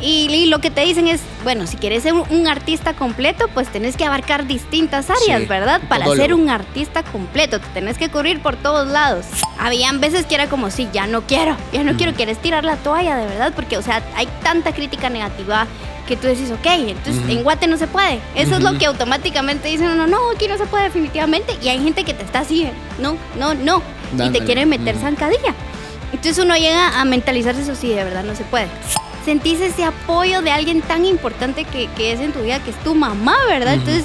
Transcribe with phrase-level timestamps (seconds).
[0.00, 3.46] Y, y lo que te dicen es, bueno, si quieres ser un, un artista completo,
[3.52, 5.80] pues tenés que abarcar distintas áreas, Sí, ¿verdad?
[5.88, 6.24] Para todólogo.
[6.24, 9.26] ser un artista completo, te tenés que cubrir por todos lados.
[9.58, 12.76] Habían veces que era como, sí, ya no quiero, ya no quiero, quieres tirar la
[12.76, 15.66] toalla, de verdad, porque, o sea, hay tanta crítica negativa
[16.06, 17.32] que tú decís, ok, entonces Ujú.
[17.32, 18.20] en Guate no se puede.
[18.34, 21.56] Eso es lo que automáticamente dicen, no, no, aquí no se puede definitivamente.
[21.60, 22.66] Y hay gente que te está así,
[23.00, 23.78] no, no, no.
[23.78, 24.44] Y te Dándole.
[24.46, 25.54] quiere meter zancadilla.
[26.12, 28.68] Entonces uno llega a mentalizarse eso, sí, de verdad no se puede.
[29.28, 32.76] Sentís ese apoyo de alguien tan importante que, que es en tu vida, que es
[32.82, 33.74] tu mamá, ¿verdad?
[33.74, 33.80] Ujú.
[33.82, 34.04] Entonces,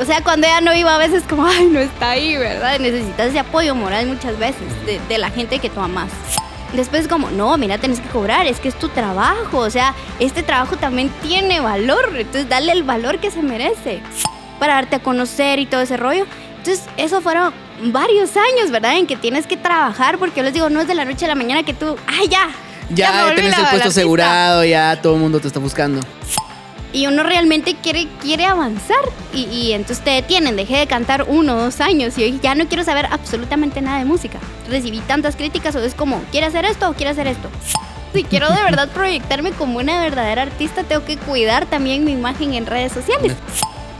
[0.00, 2.78] o sea, cuando ella no iba a veces como, ay, no está ahí, ¿verdad?
[2.78, 6.12] Necesitas ese apoyo moral muchas veces de, de la gente que tú amas.
[6.72, 10.44] Después como, no, mira, tenés que cobrar, es que es tu trabajo, o sea, este
[10.44, 14.00] trabajo también tiene valor, entonces dale el valor que se merece
[14.60, 16.26] para darte a conocer y todo ese rollo.
[16.58, 17.52] Entonces, eso fueron
[17.86, 18.98] varios años, ¿verdad?
[18.98, 21.28] En que tienes que trabajar, porque yo les digo, no es de la noche a
[21.28, 22.50] la mañana que tú, ay, ya.
[22.90, 23.88] Ya, volví tenés el puesto pista".
[23.88, 26.00] asegurado, ya todo el mundo te está buscando.
[26.92, 28.96] Y uno realmente quiere, quiere avanzar.
[29.34, 30.56] Y, y entonces te detienen.
[30.56, 33.98] Dejé de cantar uno o dos años y hoy ya no quiero saber absolutamente nada
[33.98, 34.38] de música.
[34.70, 37.50] Recibí tantas críticas o es como, ¿quiere hacer esto o quiere hacer esto?
[38.14, 42.54] Si quiero de verdad proyectarme como una verdadera artista, tengo que cuidar también mi imagen
[42.54, 43.34] en redes sociales.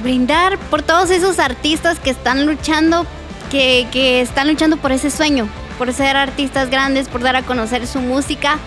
[0.02, 3.04] Brindar por todos esos artistas que están luchando,
[3.50, 7.86] que, que están luchando por ese sueño, por ser artistas grandes, por dar a conocer
[7.86, 8.58] su música,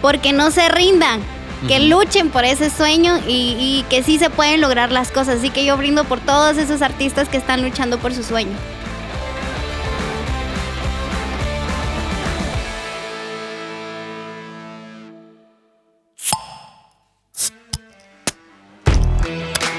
[0.00, 1.20] porque no se rindan,
[1.66, 5.38] que luchen por ese sueño y, y que sí se pueden lograr las cosas.
[5.38, 8.56] Así que yo brindo por todos esos artistas que están luchando por su sueño.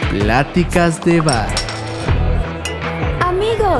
[0.09, 1.68] Pláticas de bar.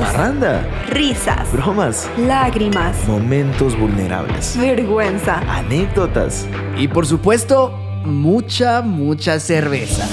[0.00, 5.40] Amigos, Parranda, risas, bromas, lágrimas, momentos vulnerables, vergüenza.
[5.48, 6.46] anécdotas.
[6.76, 7.72] Y por supuesto,
[8.04, 10.06] mucha, mucha cerveza.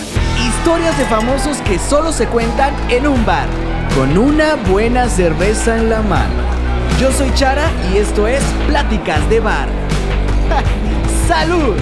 [0.45, 3.47] Historias de famosos que solo se cuentan en un bar,
[3.95, 6.33] con una buena cerveza en la mano.
[6.99, 9.69] Yo soy Chara y esto es Pláticas de Bar.
[11.27, 11.75] ¡Salud!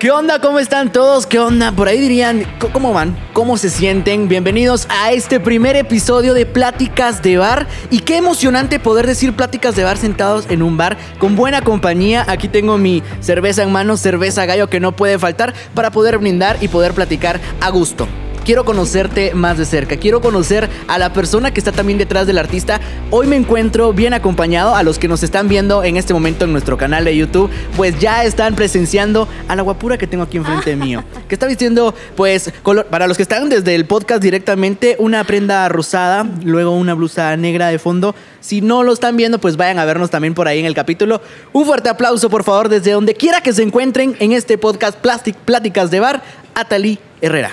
[0.00, 0.38] ¿Qué onda?
[0.40, 1.26] ¿Cómo están todos?
[1.26, 1.72] ¿Qué onda?
[1.72, 3.14] Por ahí dirían, "C- ¿cómo van?
[3.34, 4.28] ¿Cómo se sienten?
[4.28, 7.66] Bienvenidos a este primer episodio de Pláticas de Bar.
[7.90, 12.24] Y qué emocionante poder decir Pláticas de Bar sentados en un bar con buena compañía.
[12.28, 16.56] Aquí tengo mi cerveza en mano, cerveza gallo que no puede faltar para poder brindar
[16.62, 18.08] y poder platicar a gusto.
[18.50, 22.36] Quiero conocerte más de cerca, quiero conocer a la persona que está también detrás del
[22.36, 22.80] artista.
[23.10, 26.50] Hoy me encuentro bien acompañado a los que nos están viendo en este momento en
[26.50, 30.74] nuestro canal de YouTube, pues ya están presenciando a la guapura que tengo aquí enfrente
[30.74, 35.22] mío, que está vistiendo pues color, para los que están desde el podcast directamente una
[35.22, 38.16] prenda rosada, luego una blusa negra de fondo.
[38.40, 41.20] Si no lo están viendo, pues vayan a vernos también por ahí en el capítulo.
[41.52, 45.36] Un fuerte aplauso, por favor, desde donde quiera que se encuentren en este podcast Plastic
[45.36, 46.22] Pláticas de Bar,
[46.54, 47.50] Atali Herrera.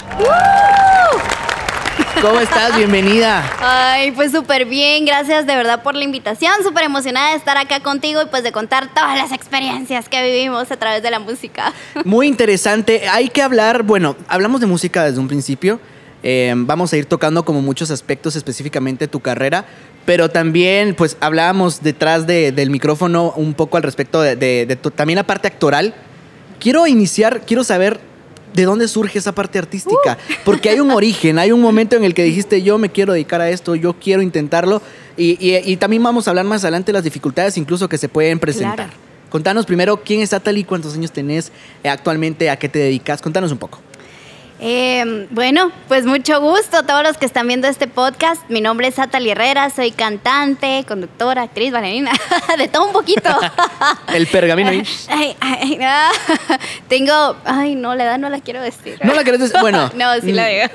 [2.22, 2.76] ¿Cómo estás?
[2.76, 3.44] Bienvenida.
[3.60, 7.80] Ay, pues súper bien, gracias de verdad por la invitación, súper emocionada de estar acá
[7.82, 11.74] contigo y pues de contar todas las experiencias que vivimos a través de la música.
[12.06, 13.08] Muy interesante.
[13.08, 15.80] Hay que hablar, bueno, hablamos de música desde un principio.
[16.24, 19.66] Eh, vamos a ir tocando como muchos aspectos específicamente tu carrera,
[20.08, 24.76] pero también pues hablábamos detrás de- del micrófono un poco al respecto de, de- de
[24.76, 25.94] tu- también la parte actoral.
[26.60, 28.00] Quiero iniciar, quiero saber
[28.58, 32.14] de dónde surge esa parte artística, porque hay un origen, hay un momento en el
[32.14, 34.82] que dijiste yo me quiero dedicar a esto, yo quiero intentarlo
[35.16, 38.10] y, y- y también vamos a hablar más adelante de las dificultades incluso que se
[38.10, 38.76] pueden presentar.
[38.76, 38.92] Claro.
[39.30, 41.52] Contanos primero quién es Atali, cuántos años tenés
[41.84, 43.22] eh, actualmente, a qué te dedicas.
[43.22, 43.80] Contanos un poco.
[44.60, 48.42] Eh, bueno, pues mucho gusto a todos los que están viendo este podcast.
[48.50, 52.12] Mi nombre es Atali Herrera, soy cantante, conductora, actriz, bailarina,
[52.58, 53.30] de todo un poquito.
[54.14, 54.84] El pergamino ahí.
[55.10, 56.10] Ay, ay, ah,
[56.88, 58.98] tengo, ay, no, la edad no la quiero decir.
[59.04, 59.58] No la querés decir.
[59.62, 59.92] Bueno.
[59.96, 60.66] No, sí la digo.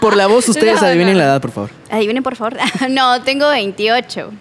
[0.00, 1.18] Por la voz, ustedes No, adivinen no.
[1.18, 1.70] la edad, por favor.
[1.90, 2.56] Adivinen, por favor.
[2.88, 4.32] No, tengo 28.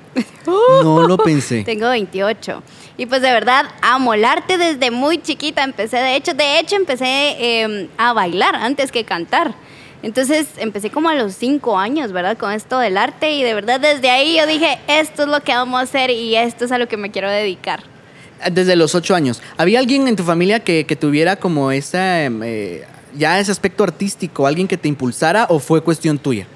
[0.83, 1.63] No lo pensé.
[1.63, 2.63] Tengo 28.
[2.99, 5.63] Y pues de verdad amo el arte desde muy chiquita.
[5.63, 9.55] Empecé, de hecho, de hecho empecé eh, a bailar antes que cantar.
[10.03, 12.37] Entonces empecé como a los 5 años, ¿verdad?
[12.37, 15.53] Con esto del arte y de verdad desde ahí yo dije, esto es lo que
[15.53, 17.83] vamos a hacer y esto es a lo que me quiero dedicar.
[18.51, 19.41] Desde los ocho años.
[19.55, 22.83] ¿Había alguien en tu familia que, que tuviera como esa, em, eh,
[23.17, 24.45] ya ese aspecto artístico?
[24.45, 26.47] ¿Alguien que te impulsara o fue cuestión tuya?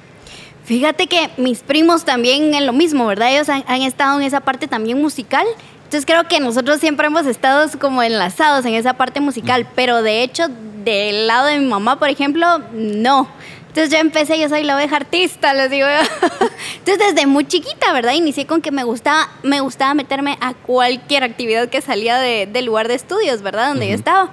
[0.65, 3.33] Fíjate que mis primos también en lo mismo, ¿verdad?
[3.33, 5.45] Ellos han, han estado en esa parte también musical.
[5.93, 10.23] Entonces creo que nosotros siempre hemos estado como enlazados en esa parte musical, pero de
[10.23, 10.47] hecho
[10.83, 13.27] del lado de mi mamá, por ejemplo, no.
[13.67, 15.85] Entonces yo empecé, yo soy la oveja artista, les digo.
[16.79, 18.13] Entonces desde muy chiquita, ¿verdad?
[18.13, 22.65] Inicié con que me gustaba, me gustaba meterme a cualquier actividad que salía de- del
[22.65, 23.67] lugar de estudios, ¿verdad?
[23.67, 24.31] Donde yo estaba.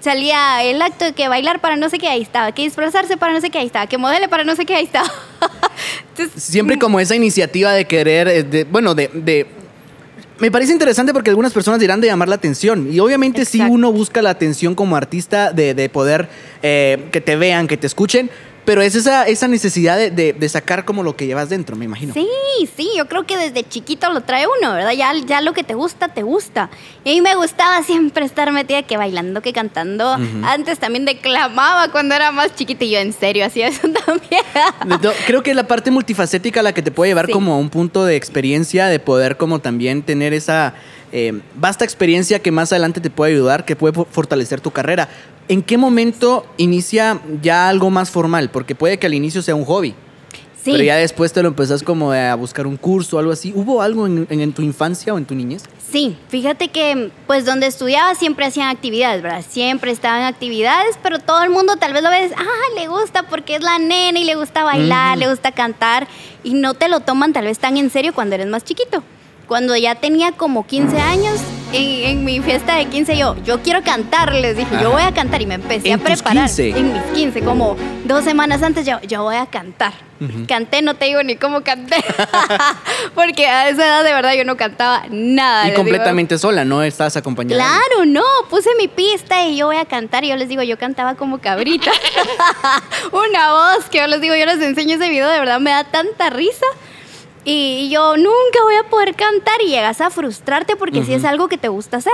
[0.00, 2.52] Salía el acto de que bailar para no sé qué, ahí estaba.
[2.52, 3.86] Que disfrazarse para no sé qué, ahí estaba.
[3.86, 5.12] Que modele para no sé qué, ahí estaba.
[6.16, 9.59] Entonces, Siempre como esa iniciativa de querer, eh, de, bueno, de, de-
[10.40, 12.88] Me parece interesante porque algunas personas dirán de llamar la atención.
[12.90, 13.74] Y obviamente sí Exacto.
[13.74, 16.28] uno busca la atención como artista de, de poder
[16.62, 18.30] eh, que te vean, que te escuchen.
[18.64, 21.84] Pero es esa, esa necesidad de, de- de sacar como lo que llevas dentro, me
[21.86, 22.12] imagino.
[22.14, 22.26] Sí,
[22.76, 24.92] sí, yo creo que desde chiquito lo trae uno, ¿verdad?
[24.92, 26.70] Ya, ya lo que te gusta, te gusta.
[27.04, 30.16] Y a mí me gustaba siempre estar metida que bailando, que cantando.
[30.44, 35.00] Antes también declamaba cuando era más chiquita y yo en serio hacía eso también.
[35.00, 37.32] To- Creo que es la parte multifacética la que te puede llevar Sí.
[37.32, 40.74] como a un punto de experiencia, de poder como también tener esa
[41.12, 45.08] eh, vasta experiencia que más adelante te puede ayudar, que puede fo- fortalecer tu carrera.
[45.48, 48.50] ¿En qué momento inicia ya algo más formal?
[48.50, 49.94] Porque puede que al inicio sea un hobby,
[50.62, 50.72] Sí.
[50.72, 53.50] pero ya después te lo empezás como a buscar un curso o algo así.
[53.56, 55.64] ¿Hubo algo en, en- en tu infancia o en tu niñez?
[55.90, 59.42] Sí, fíjate que pues donde estudiaba siempre hacían actividades, ¿verdad?
[59.48, 62.44] Siempre estaban actividades, pero todo el mundo tal vez lo ves, ah,
[62.78, 66.06] le gusta porque es la nena y le gusta bailar, le gusta cantar
[66.44, 69.02] y no te lo toman tal vez tan en serio cuando eres más chiquito.
[69.50, 71.40] Cuando ya tenía como 15 años,
[71.72, 74.80] en, en mi fiesta de 15 yo, yo quiero cantar, les dije, Ajá.
[74.84, 76.46] yo voy a cantar y me empecé ¿En a preparar.
[76.46, 76.68] 15?
[76.68, 79.92] En mis 15, como dos semanas antes yo, yo voy a cantar.
[80.46, 81.96] Canté, no te digo ni cómo canté,
[83.16, 85.62] porque a esa edad de verdad yo no cantaba nada.
[85.64, 85.82] y les digo.
[85.82, 87.60] completamente sola, no estás acompañada.
[87.60, 90.78] Claro, no, puse mi pista y yo voy a cantar y yo les digo, yo
[90.78, 91.90] cantaba como cabrita.
[93.12, 95.82] Una voz que yo les digo, yo les enseño ese video, de verdad me da
[95.82, 96.66] tanta risa.
[97.50, 101.48] Y yo nunca voy a poder cantar y llegas a frustrarte porque si es algo
[101.48, 102.12] que te gusta hacer.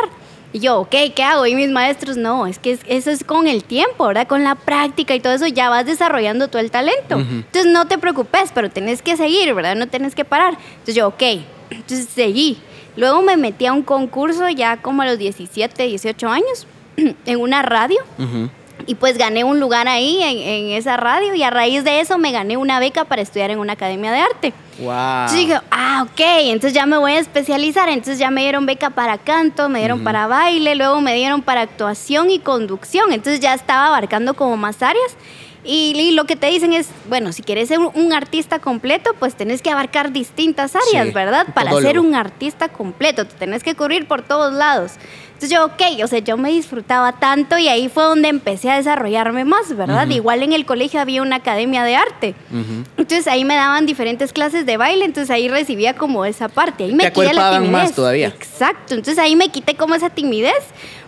[0.52, 1.46] Y yo, ok, ¿qué hago?
[1.46, 4.26] Y mis maestros, no, es que es- eso es con el tiempo, ¿verdad?
[4.26, 7.16] Con la práctica y todo eso ya vas desarrollando tú el talento.
[7.18, 9.74] Entonces no te preocupes, pero tenés que seguir, ¿verdad?
[9.76, 10.56] No tenés que parar.
[10.70, 11.22] Entonces yo, ok,
[11.70, 12.58] entonces seguí.
[12.96, 16.66] Luego me metí a un concurso ya como a los 17, 18 años
[16.96, 17.98] en una radio.
[18.18, 18.48] Ujú.
[18.86, 22.18] Y pues gané un lugar ahí en, en esa radio y a raíz de eso
[22.18, 24.52] me gané una beca para estudiar en una academia de arte.
[24.78, 24.90] Wow.
[24.90, 27.88] Entonces dije, ah, ok, entonces ya me voy a especializar.
[27.88, 31.62] Entonces ya me dieron beca para canto, me dieron para baile, luego me dieron para
[31.62, 33.12] actuación y conducción.
[33.12, 35.16] Entonces ya estaba abarcando como más áreas.
[35.66, 39.10] Y, y lo que te dicen es, bueno, si quieres ser un, un artista completo,
[39.18, 41.46] pues tenés que abarcar distintas áreas, Sí, ¿verdad?
[41.54, 44.92] Para ser un artista completo, te tenés que cubrir por todos lados.
[45.36, 48.76] Entonces yo, ok, o sea, yo me disfrutaba tanto y ahí fue donde empecé a
[48.76, 50.08] desarrollarme más, ¿verdad?
[50.08, 52.34] Igual en el colegio había una academia de arte.
[52.96, 56.84] Entonces ahí me daban diferentes clases de baile, entonces ahí recibía como esa parte.
[56.84, 57.82] Ahí me quité la acuerpaban timidez.
[57.82, 58.28] más todavía.
[58.28, 60.54] Exacto, entonces ahí me quité como esa timidez.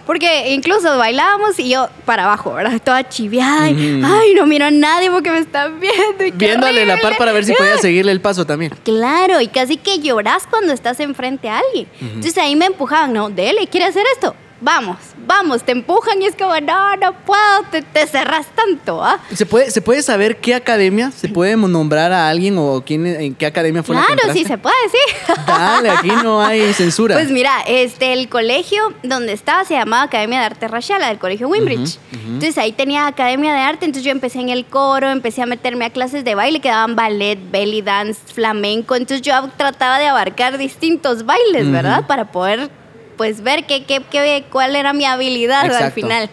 [0.09, 2.81] Porque incluso bailábamos y yo para abajo, ¿verdad?
[2.83, 3.69] Toda chiviada.
[3.69, 6.25] y, Ay, no miro a nadie porque me están viendo.
[6.25, 7.19] y Viéndole la par horrible".
[7.19, 8.73] para ver si podía seguirle el paso también.
[8.85, 11.87] Claro, y casi que lloras cuando estás enfrente a alguien.
[12.01, 14.35] Entonces ahí me empujaban, no, dele, ¿quiere hacer esto?
[14.61, 19.21] Vamos, vamos, te empujan y es como, no, no puedo, te, te cerras tanto, ¿ah?
[19.33, 21.13] ¿Se puede, ¿Se puede saber qué academia?
[21.13, 24.41] ¿Se puede nombrar a alguien o quién, en qué academia fue la que Claro, sí
[24.41, 24.49] entraste?
[24.49, 25.33] se puede, sí.
[25.47, 27.15] Dale, aquí no hay censura.
[27.15, 31.47] Pues mira, este, el colegio donde estaba se llamaba Academia de Arte Rashala, del colegio
[31.49, 31.99] Wimbridge.
[32.13, 35.85] Entonces ahí tenía Academia de Arte, entonces yo empecé en el coro, empecé a meterme
[35.85, 38.97] a clases de baile que daban ballet, belly dance, flamenco.
[38.97, 42.07] Entonces yo trataba de abarcar distintos bailes, ¿verdad?
[42.09, 42.71] Para poder,
[43.19, 46.31] pues, ver qué, qué, qué- cuál era mi habilidad al final.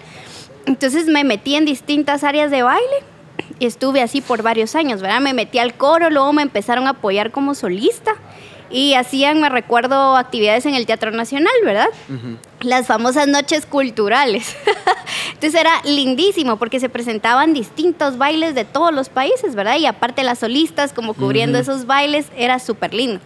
[0.66, 2.96] Entonces me metí en distintas áreas de baile
[3.60, 5.20] y estuve así por varios años, ¿verdad?
[5.20, 8.14] Me metí al coro, luego me empezaron a apoyar como solista
[8.72, 11.88] y hacían, me recuerdo, actividades en el Teatro Nacional, ¿verdad?
[12.62, 14.56] Las famosas noches culturales.
[15.34, 19.78] Entonces era lindísimo porque se presentaban distintos bailes de todos los países, ¿verdad?
[19.78, 23.20] Y aparte las solistas como cubriendo esos bailes, era súper lindo.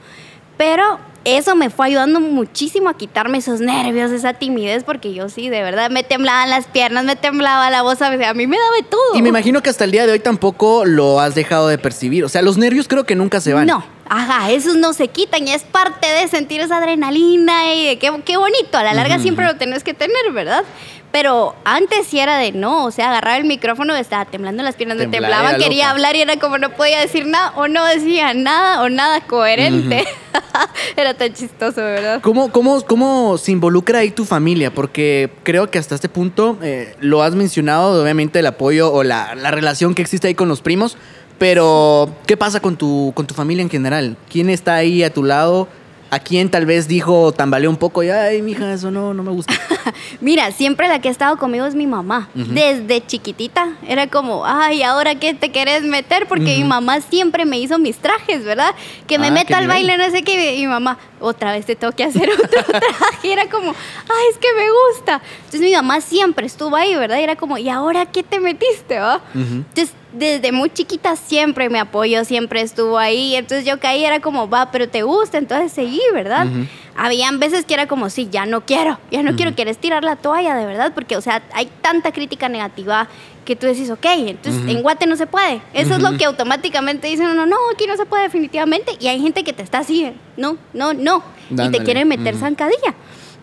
[0.58, 5.50] Pero eso me fue ayudando muchísimo a quitarme esos nervios, esa timidez, porque yo sí,
[5.50, 9.16] de verdad, me temblaban las piernas, me temblaba la voz, a mí me daba todo.
[9.16, 12.24] Y me imagino que hasta el día de hoy tampoco lo has dejado de percibir.
[12.24, 13.68] O sea, los nervios creo que nunca se van.
[13.68, 18.00] No, ajá, esos no se quitan y es parte de sentir esa adrenalina y de
[18.00, 20.64] qué, qué bonito, a la larga siempre lo tenés que tener, ¿verdad?
[21.12, 24.98] Pero antes sí era de no, o sea, agarraba el micrófono, estaba temblando las piernas,
[24.98, 25.90] me temblaban, quería loca.
[25.90, 30.06] hablar y era como no podía decir nada o no decía nada o nada coherente.
[30.96, 32.22] era tan chistoso, ¿verdad?
[32.22, 34.72] ¿Cómo, cómo, ¿Cómo se involucra ahí tu familia?
[34.72, 39.34] Porque creo que hasta este punto eh, lo has mencionado, obviamente el apoyo o la,
[39.34, 40.96] la relación que existe ahí con los primos,
[41.40, 44.16] pero ¿qué pasa con tu, con tu familia en general?
[44.30, 45.68] ¿Quién está ahí a tu lado?
[46.12, 49.30] ¿A quién tal vez dijo, tambaleó un poco y, ay, mija, eso no, no me
[49.30, 49.54] gusta?
[50.22, 52.30] Mira, siempre la que ha estado conmigo es mi mamá.
[52.34, 57.60] Desde chiquitita era como, ay, ahora qué te querés meter, porque mi mamá siempre me
[57.60, 58.74] hizo mis trajes, ¿verdad?
[59.06, 59.86] Que me Ah, meta al nivel.
[59.88, 63.28] baile, no sé qué, y mi mamá, otra vez te tengo que hacer otro traje.
[63.28, 65.22] Y era como, ay, es que me gusta.
[65.46, 67.20] Entonces mi mamá siempre estuvo ahí, ¿verdad?
[67.20, 69.22] Y era como, ¿y ahora qué te metiste, va?
[69.36, 73.36] Entonces, desde muy chiquita siempre me apoyó, siempre estuvo ahí.
[73.36, 76.48] Entonces yo caí, era como, va, pero te gusta, entonces seguí, ¿verdad?
[76.96, 80.16] Habían veces que era como, sí, ya no quiero, ya no quiero, quieres tirar la
[80.16, 83.08] toalla, de verdad, porque, o sea, hay tanta crítica negativa
[83.46, 85.62] que tú decís, ok, entonces en Guate no se puede.
[85.74, 88.92] Eso es lo que automáticamente dicen, no, no, aquí no se puede definitivamente.
[89.00, 91.24] Y hay gente que te está así, no, no, no.
[91.50, 92.94] Y te quieren meter zancadilla.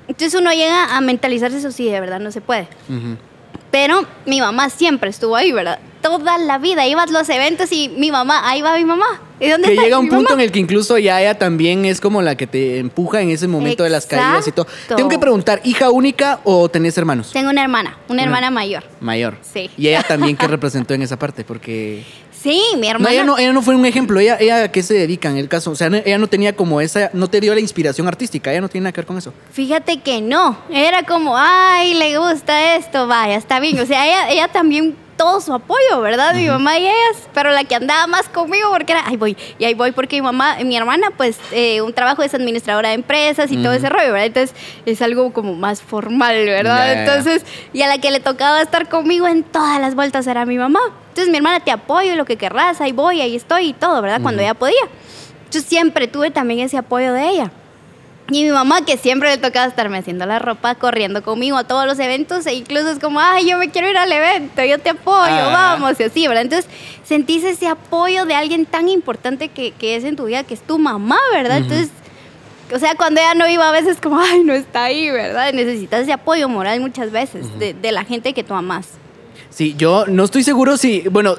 [0.07, 2.69] Entonces uno llega a mentalizarse eso, sí, de verdad no se puede.
[3.73, 5.81] Pero mi mamá siempre estuvo ahí, ¿verdad?
[6.07, 9.07] Toda la vida ibas a los eventos y mi mamá, ahí va mi mamá.
[9.39, 12.01] ¿Y dónde Que está llega un punto en el que incluso ya ella también es
[12.01, 14.67] como la que te empuja en ese momento de las caídas y todo.
[14.97, 17.33] Tengo que preguntar, ¿hija única o tenés hermanos?
[17.33, 18.85] Tengo una hermana, una hermana mayor.
[19.01, 19.37] Mayor.
[19.43, 19.71] Sí.
[19.77, 22.03] Y ella también que representó en esa parte, porque...
[22.43, 23.13] Sí, mi No, hermana.
[23.13, 24.21] ella no, ella no fue un ejemplo.
[24.21, 25.73] Ella, ella a qué se dedica en el caso.
[25.73, 28.53] O sea, no- ella no tenía como esa, no te dio la inspiración artística.
[28.53, 29.33] Ella no tiene nada que ver con eso.
[29.53, 30.57] Fíjate que no.
[30.71, 33.81] Era como, ay, le gusta esto, vaya, está bien.
[33.81, 36.35] O sea, ella, ella también todo su apoyo, ¿verdad?
[36.35, 39.65] Mi mamá y ellas, pero la que andaba más conmigo porque era, ahí voy, y
[39.65, 43.51] ahí voy porque mi mamá, mi hermana, pues eh, un trabajo es administradora de empresas
[43.51, 44.27] y todo ese rollo, ¿verdad?
[44.27, 46.87] Entonces es algo como más formal, ¿verdad?
[46.87, 47.01] Ya.
[47.01, 50.59] Entonces, y a la que le tocaba estar conmigo en todas las vueltas era mi
[50.59, 50.81] mamá.
[51.09, 54.21] Entonces mi hermana te apoyo lo que querrás, ahí voy, ahí estoy y todo, ¿verdad?
[54.21, 54.75] Cuando ella podía.
[55.51, 57.51] Yo siempre tuve también ese apoyo de ella.
[58.29, 61.87] Y mi mamá, que siempre le tocaba estarme haciendo la ropa, corriendo conmigo a todos
[61.87, 64.91] los eventos, e incluso es como, ay, yo me quiero ir al evento, yo te
[64.91, 65.77] apoyo, Ah.
[65.79, 66.43] vamos, y así, ¿verdad?
[66.43, 66.69] Entonces,
[67.05, 70.61] sentís ese apoyo de alguien tan importante que, que es en tu vida, que es
[70.63, 71.59] tu mamá, ¿verdad?
[71.59, 71.91] Entonces,
[72.75, 75.53] o sea, cuando ella no iba, a veces como, ay, no está ahí, ¿verdad?
[75.53, 78.89] Necesitas ese apoyo moral muchas veces de, de la gente que tú amas.
[79.57, 81.01] Sí, yo no estoy seguro si.
[81.11, 81.39] Bueno,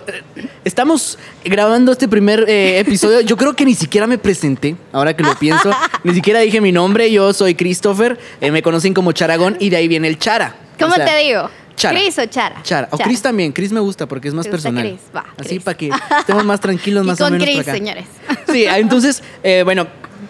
[0.65, 3.21] estamos grabando este primer eh, episodio.
[3.21, 5.69] Yo creo que ni siquiera me presenté, ahora que lo pienso.
[6.03, 7.11] ni siquiera dije mi nombre.
[7.11, 8.17] Yo soy Christopher.
[8.41, 10.55] eh, me conocen como Charagón y de ahí viene el Chara.
[10.79, 11.47] ¿Cómo O sea, te digo?
[11.75, 11.99] Chara.
[11.99, 12.63] ¿Cris o Chara?
[12.63, 12.87] Chara.
[12.89, 13.51] O Chris también.
[13.51, 14.97] Chris me gusta porque es más ¿Te gusta personal.
[14.97, 15.15] Chris?
[15.15, 17.45] Va, Así para que estemos más tranquilos, Y más o con menos.
[17.45, 17.73] Chris, por acá.
[17.73, 18.05] señores.
[18.51, 19.85] Sí, ah, entonces, eh, bueno,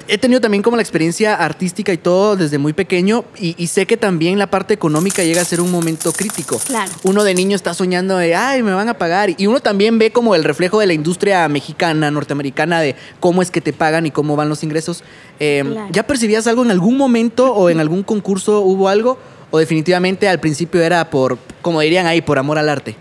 [0.08, 3.86] he tenido también como la experiencia artística y todo desde muy pequeño y, y sé
[3.86, 6.60] que también la parte económica llega a ser un momento crítico.
[6.60, 6.92] Claro.
[7.04, 9.32] Uno de niño está soñando de, ay, me van a pagar.
[9.38, 13.52] Y uno también ve como el reflejo de la industria mexicana, norteamericana, de cómo es
[13.52, 15.04] que te pagan y cómo van los ingresos.
[15.40, 15.90] Eh, Claro.
[15.92, 19.18] ¿Ya percibías algo en algún momento o en algún concurso hubo algo?
[19.52, 22.96] ¿O definitivamente al principio era por, como dirían ahí, por amor al arte?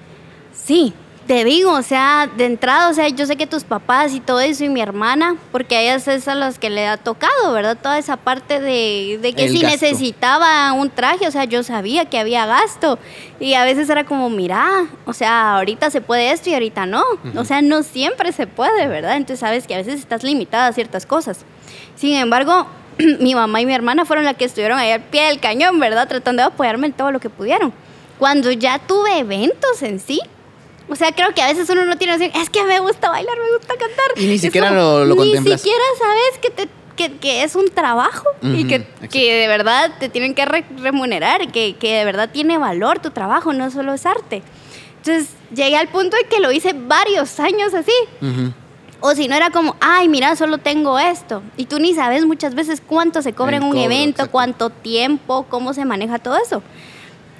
[0.54, 0.92] Sí,
[1.26, 4.40] te digo, o sea, de entrada, o sea, yo sé que tus papás y todo
[4.40, 7.76] eso y mi hermana, porque a ellas es a las que le ha tocado, ¿verdad?
[7.80, 9.86] Toda esa parte de, de que El si gasto.
[9.86, 12.98] necesitaba un traje, o sea, yo sabía que había gasto.
[13.40, 17.02] Y a veces era como, mira, o sea, ahorita se puede esto y ahorita no.
[17.34, 19.16] O sea, no siempre se puede, ¿verdad?
[19.16, 21.44] Entonces sabes que a veces estás limitada a ciertas cosas.
[21.96, 22.68] Sin embargo,
[23.20, 26.06] mi mamá y mi hermana fueron las que estuvieron ahí al pie del cañón, ¿verdad?
[26.06, 27.72] Tratando de apoyarme en todo lo que pudieron.
[28.18, 30.20] Cuando ya tuve eventos en sí,
[30.88, 33.36] o sea, creo que a veces uno no tiene así, es que me gusta bailar,
[33.38, 34.06] me gusta cantar.
[34.16, 35.60] Y ni siquiera como, lo- lo Ni contemplas.
[35.60, 39.08] siquiera sabes que, te, que, que es un trabajo y Ujú, que, exacto.
[39.10, 43.10] que de verdad te tienen que re- remunerar, que, que de verdad tiene valor tu
[43.10, 44.42] trabajo, no solo es arte.
[44.98, 47.92] Entonces llegué al punto en que lo hice varios años así.
[48.22, 48.52] Ujú.
[49.00, 51.42] O si no era como, ay, mira, solo tengo esto.
[51.58, 54.32] Y tú ni sabes muchas veces cuánto se cobra El en un cobro, evento, exacto.
[54.32, 56.62] cuánto tiempo, cómo se maneja todo eso.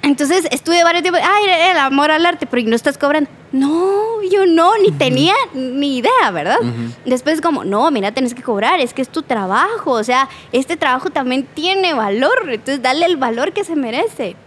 [0.07, 3.29] Entonces estuve varios tiempos, ay, el amor al arte, pero ¿y no estás cobrando?
[3.51, 6.59] No, yo no, ni tenía ni idea, ¿verdad?
[7.05, 10.77] Después como, no, mira, tenés que cobrar, es que es tu trabajo, o sea, este
[10.77, 14.37] trabajo también tiene valor, entonces dale el valor que se merece.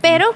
[0.00, 0.26] Pero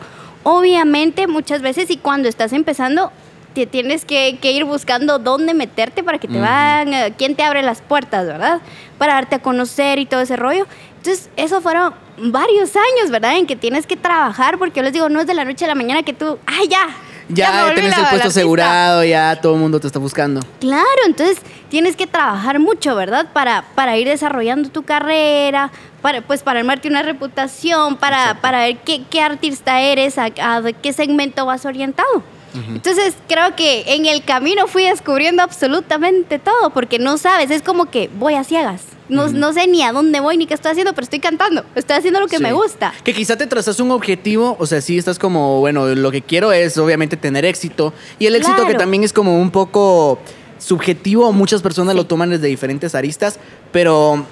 [0.42, 3.12] obviamente muchas veces y cuando estás empezando,
[3.54, 7.44] te tienes que, que ir buscando dónde meterte para que te van, eh, quién te
[7.44, 8.60] abre las puertas, ¿verdad?
[8.98, 10.66] Para darte a conocer y todo ese rollo.
[11.02, 13.36] Entonces, eso fueron varios años, ¿verdad?
[13.36, 15.68] En que tienes que trabajar, porque yo les digo, no es de la noche a
[15.68, 16.86] la mañana que tú, ¡ay, ya!
[17.28, 18.28] Ya, volví tenés el puesto artista".
[18.28, 20.40] asegurado, ya todo el mundo te está buscando.
[20.60, 21.38] Claro, entonces
[21.70, 23.26] tienes que trabajar mucho, ¿verdad?
[23.32, 28.76] Para, para ir desarrollando tu carrera, para, pues para armarte una reputación, para, para ver
[28.84, 32.22] qué, qué artista eres, a, a qué segmento vas orientado.
[32.54, 37.86] Entonces creo que en el camino fui descubriendo absolutamente todo, porque no sabes, es como
[37.90, 38.82] que voy a ciegas.
[39.08, 41.96] No, no sé ni a dónde voy ni qué estoy haciendo, pero estoy cantando, estoy
[41.96, 42.42] haciendo lo que Sí.
[42.42, 42.94] me gusta.
[43.04, 46.52] Que quizá te trazas un objetivo, o sea, sí estás como, bueno, lo que quiero
[46.52, 47.92] es obviamente tener éxito.
[48.18, 50.18] Y el éxito que también es como un poco
[50.58, 51.96] subjetivo, muchas personas Sí.
[51.98, 53.38] lo toman desde diferentes aristas,
[53.72, 54.24] pero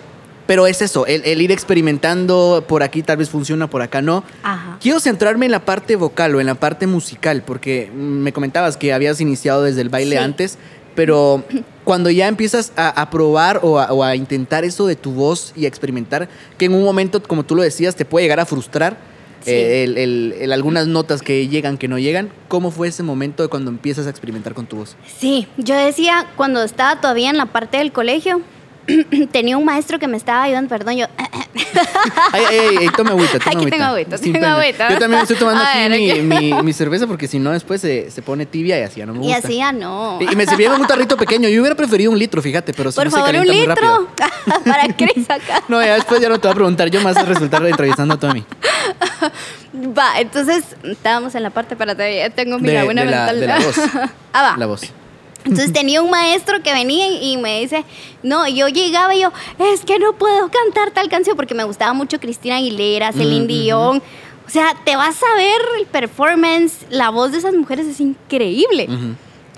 [0.47, 4.25] Pero es eso, el, el ir experimentando por aquí tal vez funciona, por acá no.
[4.43, 4.79] Ajá.
[4.81, 8.93] Quiero centrarme en la parte vocal o en la parte musical, porque me comentabas que
[8.93, 10.23] habías iniciado desde el baile Sí.
[10.23, 10.59] antes,
[10.97, 11.45] pero
[11.85, 15.53] cuando ya empiezas a, a probar o a, o a intentar eso de tu voz
[15.57, 16.29] y a experimentar,
[16.59, 18.97] que en un momento, como tú lo decías, te puede llegar a frustrar
[19.43, 19.53] Sí.
[19.53, 23.43] eh, el- el- el algunas notas que llegan, que no llegan, ¿cómo fue ese momento
[23.43, 24.97] de cuando empiezas a experimentar con tu voz?
[25.19, 28.43] Sí, yo decía, cuando estaba todavía en la parte del colegio,
[29.33, 31.07] tenía un maestro que me estaba ayudando, perdón, yo...
[32.33, 34.57] Ay, ay, ay, toma agüita, toma Aquí tengo agüita, tengo pena.
[34.57, 34.91] agüita.
[34.91, 37.81] Yo también estoy tomando A aquí ver, mi, mi- mi cerveza porque si no después
[37.81, 39.39] se, se pone tibia y así ya no me y gusta.
[39.49, 40.19] así ya no.
[40.21, 41.49] Y y me sirvieron un tarrito pequeño.
[41.49, 44.09] Yo hubiera preferido un litro, fíjate, pero si Por no se favor, un litro
[44.65, 45.63] para Cris acá.
[45.69, 46.89] No, ya después ya no te voy a preguntar.
[46.91, 48.45] Yo más a resultar entrevistando a Tommy.
[49.97, 53.41] Va, entonces estábamos en la parte para ya tengo mi De- laguna de la- mental.
[53.41, 53.77] de la voz.
[54.33, 54.57] ah, va.
[54.57, 54.83] La voz.
[55.45, 57.85] Entonces tenía un maestro que venía y me dice,
[58.23, 61.93] no, yo llegaba y yo, es que no puedo cantar tal canción porque me gustaba
[61.93, 64.03] mucho Cristina Aguilera, Celine Dion.
[64.47, 68.89] O sea, te vas a ver el performance, la voz de esas mujeres es increíble.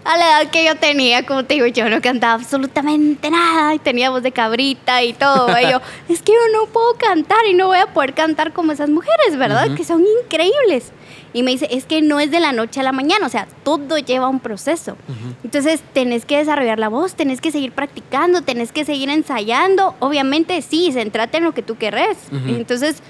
[0.05, 3.79] A la edad que yo tenía, como te digo, yo no cantaba absolutamente nada y
[3.79, 5.49] tenía voz de cabrita y todo.
[5.59, 8.73] Y yo, es que yo no puedo cantar y no voy a poder cantar como
[8.73, 9.69] esas mujeres, ¿verdad?
[9.69, 9.77] Ujú.
[9.77, 10.93] Que son increíbles.
[11.33, 13.47] Y me dice, es que no es de la noche a la mañana, o sea,
[13.65, 14.97] todo lleva un proceso.
[15.45, 19.95] Entonces, tenés que desarrollar la voz, tenés que seguir practicando, tenés que seguir ensayando.
[19.99, 22.19] Obviamente, sí, centrate en lo que tú querés.
[22.47, 23.03] Entonces,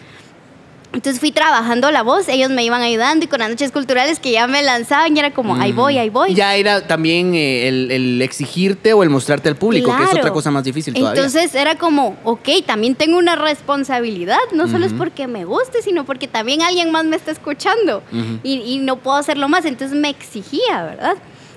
[0.93, 4.31] entonces fui trabajando la voz, ellos me iban ayudando y con las noches culturales que
[4.33, 6.35] ya me lanzaban y era como, ahí voy, ahí voy.
[6.35, 10.21] Ya era también eh, el, el exigirte o el mostrarte al público, que es Claro.
[10.21, 11.23] otra cosa más difícil todavía.
[11.23, 16.05] Entonces era como, ok, también tengo una responsabilidad, no solo es porque me guste, sino
[16.05, 18.41] porque también alguien más me está escuchando Ujú.
[18.43, 21.15] y, y no puedo hacerlo más, entonces me exigía, ¿verdad?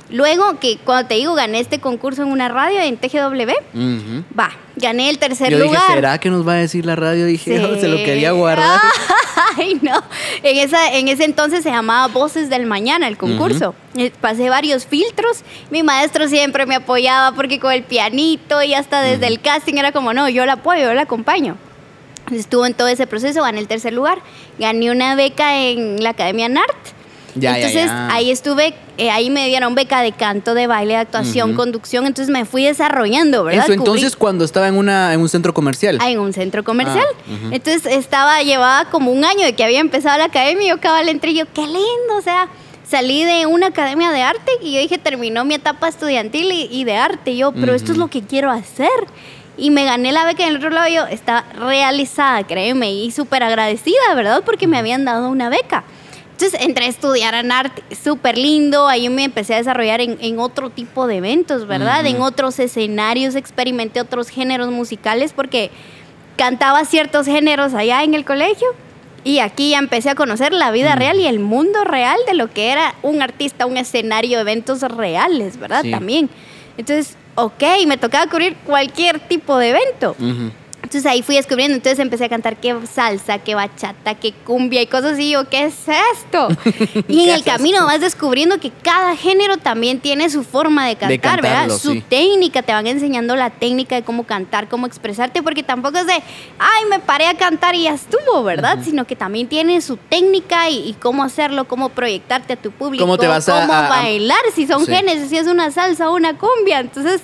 [0.10, 4.24] Luego que cuando te digo gané este concurso en una radio en TGW, Ujú.
[4.40, 5.82] va, gané el tercer Yo lugar.
[5.82, 7.26] dije, ¿será que nos va a decir la radio?
[7.26, 7.64] Dije, Sí.
[7.72, 8.80] "Oh, se lo quería guardar.
[9.58, 10.04] Ay, no.
[10.44, 13.74] En, esa, en ese entonces se llamaba Voces del Mañana el concurso.
[13.96, 15.44] Eh, Pasé varios filtros.
[15.72, 19.92] Mi maestro siempre me apoyaba porque con el pianito y hasta desde el casting era
[19.92, 21.58] como, no, yo la apoyo, yo la acompaño.
[22.32, 24.20] Estuvo en todo ese proceso, gané el tercer lugar.
[24.60, 26.76] Gané una beca en la Academia NART.
[27.36, 28.08] Ya, entonces ya.
[28.14, 32.06] ahí estuve, eh, ahí me dieron beca de canto, de baile, de actuación, conducción.
[32.06, 33.66] Entonces me fui desarrollando, ¿verdad?
[33.66, 35.98] Eso Cubrí- entonces cuando estaba en, una, en un centro comercial.
[36.02, 37.06] Ah, en un centro comercial.
[37.28, 37.50] Ah.
[37.52, 41.10] Entonces estaba, llevaba como un año de que había empezado la academia y yo cabal
[41.10, 42.48] entré y yo, qué lindo, o sea,
[42.88, 46.84] salí de una academia de arte y yo dije, terminó mi etapa estudiantil y, y
[46.86, 47.32] de arte.
[47.32, 48.90] Y yo, pero esto es lo que quiero hacer.
[49.58, 53.12] Y me gané la beca en el otro lado y yo estaba realizada, créeme, y
[53.12, 54.44] súper agradecida, ¿verdad?
[54.46, 55.84] Porque me habían dado una beca.
[56.36, 60.38] Entonces entré a estudiar en arte, súper lindo, ahí me empecé a desarrollar en, en
[60.38, 62.06] otro tipo de eventos, ¿verdad?
[62.06, 65.72] En otros escenarios, experimenté otros géneros musicales porque
[66.36, 68.68] cantaba ciertos géneros allá en el colegio
[69.24, 72.52] y aquí ya empecé a conocer la vida real y el mundo real de lo
[72.52, 75.84] que era un artista, un escenario, eventos reales, ¿verdad?
[75.84, 75.92] Sí.
[75.92, 76.30] También.
[76.78, 80.18] Entonces, ok, me tocaba cubrir cualquier tipo de evento.
[80.86, 84.88] Entonces ahí fui descubriendo, entonces empecé a cantar qué salsa, qué bachata, qué cumbia y
[84.88, 85.32] cosas así.
[85.32, 85.76] Yo, ¿qué es
[86.14, 86.48] esto?
[87.08, 90.96] Y en ¿Qué el camino vas descubriendo que cada género también tiene su forma de
[90.96, 91.60] cantar, ¿verdad?
[91.62, 92.04] cantarlo, Su sí.
[92.08, 96.14] técnica, te van enseñando la técnica de cómo cantar, cómo expresarte, porque tampoco es de,
[96.14, 98.80] ay, me paré a cantar y ya estuvo, ¿verdad?
[98.84, 103.04] Sino que también tiene su técnica y, y cómo hacerlo, cómo proyectarte a tu público,
[103.04, 104.92] Cómo te vas a- cómo a- a- bailar, si son Sí.
[104.94, 106.80] géneros, si es una salsa o una cumbia.
[106.80, 107.22] Entonces,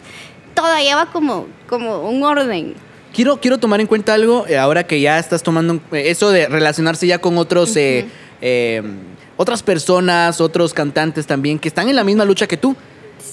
[0.56, 2.76] todo lleva como, como un orden.
[3.14, 6.48] Quiero, quiero tomar en cuenta algo, eh, ahora que ya estás tomando eh, eso de
[6.48, 8.06] relacionarse ya con otros, eh,
[8.42, 8.82] eh,
[9.36, 12.76] otras personas, otros cantantes también, que están en la misma lucha que tú.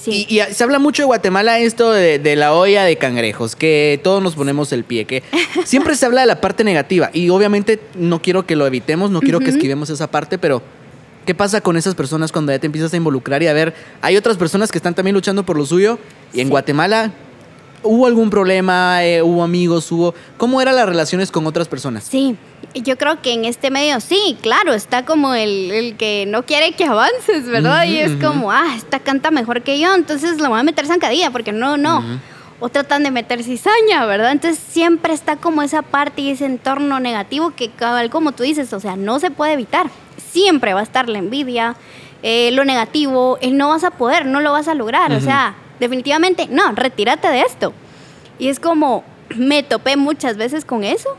[0.03, 0.27] Sí.
[0.29, 4.01] Y, y se habla mucho de Guatemala esto de, de la olla de cangrejos, que
[4.03, 5.23] todos nos ponemos el pie, que
[5.65, 9.21] siempre se habla de la parte negativa y obviamente no quiero que lo evitemos, no
[9.21, 10.61] quiero que esquivemos esa parte, pero
[11.25, 14.17] ¿qué pasa con esas personas cuando ya te empiezas a involucrar y a ver, hay
[14.17, 15.99] otras personas que están también luchando por lo suyo
[16.33, 16.51] y en Sí.
[16.51, 17.13] Guatemala
[17.83, 20.15] hubo algún problema, Eh, hubo amigos, hubo...
[20.37, 22.05] ¿Cómo eran las relaciones con otras personas?
[22.05, 22.37] Sí,
[22.75, 26.73] yo creo que en este medio sí, claro, está como el, el que no quiere
[26.73, 27.85] que avances, ¿verdad?
[27.85, 31.31] y es como, ah, esta canta mejor que yo, entonces le voy a meter zancadilla,
[31.31, 32.03] porque no, no.
[32.61, 34.33] O tratan de meter cizaña, ¿verdad?
[34.33, 37.71] Entonces siempre está como esa parte y ese entorno negativo que,
[38.11, 39.91] como tú dices, o sea, no se puede evitar.
[40.33, 41.77] Siempre va a estar la envidia,
[42.25, 45.13] eh, lo negativo, el no vas a poder, no lo vas a lograr.
[45.13, 47.73] O sea, definitivamente, no, retírate de esto.
[48.39, 49.05] Y es como,
[49.37, 51.17] me topé muchas veces con eso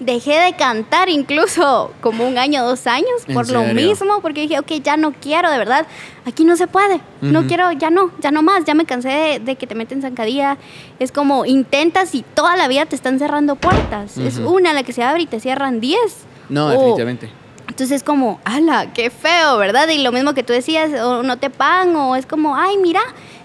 [0.00, 4.60] Dejé de cantar incluso como un año, dos años, ¿En por lo mismo, porque dije,
[4.60, 5.88] ok, ya no quiero, de verdad,
[6.24, 7.48] aquí no se puede, no Ujú.
[7.48, 10.56] quiero, ya no, ya no más, ya me cansé de, de que te meten zancadilla.
[11.00, 14.16] Es como intentas y toda la vida te están cerrando puertas.
[14.18, 14.54] Es Ujú.
[14.54, 16.18] una la que se abre y te cierran diez.
[16.48, 17.30] No, O- definitivamente.
[17.66, 19.88] entonces es como, ala, qué feo, ¿verdad?
[19.88, 23.00] Y lo mismo que tú decías, o no te pagan, o es como, ay, mira,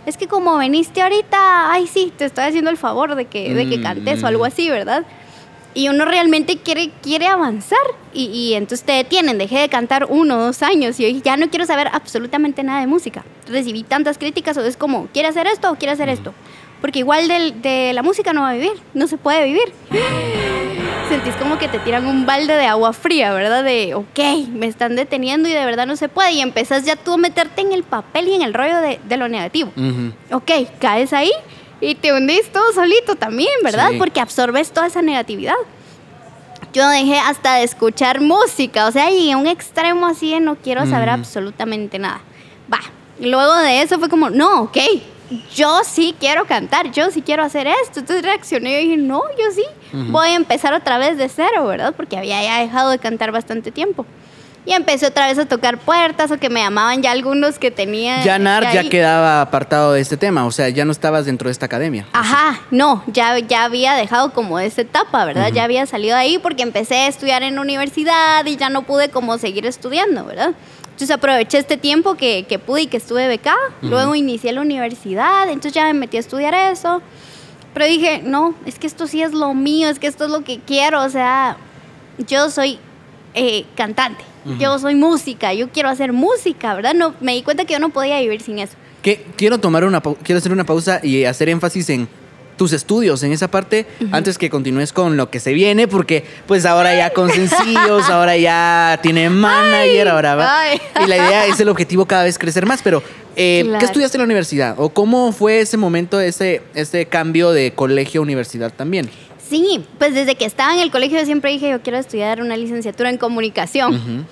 [0.05, 3.69] es que como veniste ahorita, ay, sí, te estoy haciendo el favor de que, de
[3.69, 4.47] que cantes o algo Mm.
[4.47, 5.03] así, ¿verdad?
[5.75, 7.79] Y uno realmente quiere, quiere avanzar
[8.13, 9.39] y, y entonces te detienen.
[9.39, 12.79] Dejé de cantar uno o dos años y hoy ya no quiero saber absolutamente nada
[12.81, 13.23] de música.
[13.47, 16.33] Recibí tantas críticas o es como, ¿quiere hacer esto o quiere hacer esto?
[16.83, 19.73] Porque igual del- de la música no va a vivir, no se puede vivir.
[21.09, 23.63] Sentís como que te tiran un balde de agua fría, ¿verdad?
[23.63, 24.19] De, ok,
[24.51, 26.33] me están deteniendo y de verdad no se puede.
[26.33, 29.17] Y empezás ya tú a meterte en el papel y en el rollo de, de
[29.17, 29.71] lo negativo.
[29.77, 30.13] Ujú.
[30.35, 31.31] Ok, caes ahí
[31.79, 33.91] y te hundís todo solito también, ¿verdad?
[33.91, 33.97] Sí.
[33.97, 35.55] Porque absorbes toda esa negatividad.
[36.73, 40.55] Yo dejé hasta de escuchar música, o sea, llegué a un extremo así de no
[40.55, 41.13] quiero saber Mm.
[41.13, 42.21] absolutamente nada.
[42.71, 42.79] Va,
[43.19, 44.77] luego de eso fue como, no, ok,
[45.55, 47.99] yo sí quiero cantar, yo sí quiero hacer esto.
[48.01, 49.63] Entonces reaccioné y dije, no, yo sí,
[50.09, 51.93] voy a empezar otra vez de cero, ¿verdad?
[51.95, 54.05] Porque había ya dejado de cantar bastante tiempo.
[54.65, 58.23] Y empecé otra vez a tocar puertas o que me llamaban ya algunos que tenían...
[58.23, 61.51] Ya Nar ya quedaba apartado de este tema, o sea, ya no estabas dentro de
[61.51, 62.07] esta academia.
[62.13, 65.51] Ajá, no, ya, ya había dejado como esa etapa, ¿verdad?
[65.51, 69.09] Ya había salido de ahí porque empecé a estudiar en universidad y ya no pude
[69.09, 70.51] como seguir estudiando, ¿verdad?
[70.93, 75.49] Entonces aproveché este tiempo que, que pude y que estuve becada, luego inicié la universidad,
[75.49, 77.01] entonces ya me metí a estudiar eso,
[77.73, 80.43] pero dije, no, es que esto sí es lo mío, es que esto es lo
[80.43, 81.57] que quiero, o sea,
[82.27, 82.77] yo soy
[83.33, 84.23] eh, cantante,
[84.59, 86.93] yo soy música, yo quiero hacer música, ¿verdad?
[86.93, 88.75] No, me di cuenta que yo no podía vivir sin eso.
[89.01, 92.07] Que quiero tomar una quiero hacer una pausa y hacer énfasis en
[92.57, 96.65] tus estudios en esa parte antes que continúes con lo que se viene porque pues
[96.65, 100.59] ahora ya con sencillos, ahora ya tiene manager, ahora va.
[100.61, 100.81] ay.
[101.03, 103.01] Y la idea es el objetivo cada vez crecer más, pero
[103.35, 107.73] eh, ¿qué estudiaste en la universidad o cómo fue ese momento ese ese cambio de
[107.73, 109.09] colegio a universidad también?
[109.49, 112.55] Sí, pues desde que estaba en el colegio yo siempre dije, yo quiero estudiar una
[112.57, 114.25] licenciatura en comunicación.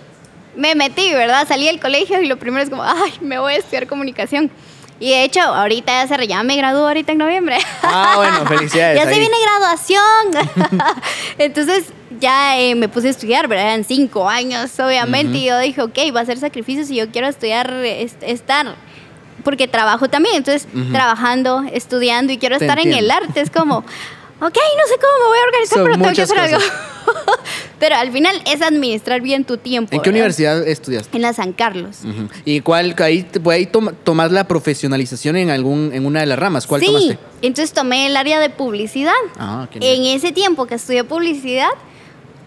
[0.55, 1.47] Me metí, ¿verdad?
[1.47, 4.51] Salí del colegio y lo primero es como, ay, me voy a estudiar comunicación.
[5.01, 7.57] Y de hecho, ahorita ya se ya me gradúo ahorita en noviembre.
[7.81, 8.97] Ah, bueno, felicidades.
[9.03, 10.79] ya se viene graduación.
[11.39, 11.85] Entonces
[12.19, 13.65] ya eh, me puse a estudiar, ¿verdad?
[13.65, 15.39] Eran cinco años, obviamente.
[15.39, 18.75] Y yo dije, ok, va a ser sacrificio si yo quiero estudiar, est- estar.
[19.43, 20.35] Porque trabajo también.
[20.35, 23.41] Entonces, trabajando, estudiando y quiero Te estar en el arte.
[23.41, 23.77] Es como,
[24.39, 24.49] ok, no
[24.87, 26.59] sé cómo me voy a organizar, Son pero tengo que hacer algo.
[27.81, 29.93] Pero al final es administrar bien tu tiempo.
[29.93, 30.19] ¿En qué ¿verdad?
[30.21, 31.17] universidad estudiaste?
[31.17, 31.97] En la San Carlos.
[32.45, 36.37] ¿Y cuál ahí, te- ahí toma- tomás la profesionalización en algún en una de las
[36.39, 36.67] ramas?
[36.67, 37.17] ¿Cuál sí, tomaste?
[37.41, 39.11] entonces tomé el área de publicidad.
[39.37, 41.69] Ah, qué En ese tiempo que estudié publicidad,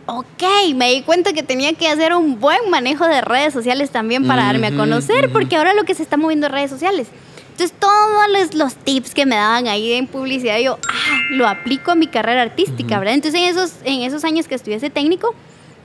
[0.07, 0.43] ok,
[0.77, 4.45] me di cuenta que tenía que hacer un buen manejo de redes sociales también para
[4.45, 7.09] darme a conocer, porque ahora lo que se está moviendo es redes sociales.
[7.55, 11.93] Entonces, todos los, los tips que me daban ahí en publicidad, yo ah, lo aplico
[11.93, 13.15] a mi carrera artística, ¿verdad?
[13.15, 15.37] Entonces, en esos, en esos años que estudié ese técnico,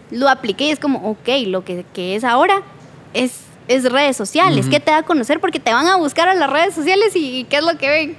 [0.09, 2.63] lo apliqué y es como, ok, lo que, que es ahora
[3.13, 3.33] es,
[3.67, 4.61] es redes sociales.
[4.61, 4.71] Ujú.
[4.71, 5.39] ¿Qué te da a conocer?
[5.39, 8.17] Porque te van a buscar a las redes sociales y, ¿qué es lo que ven?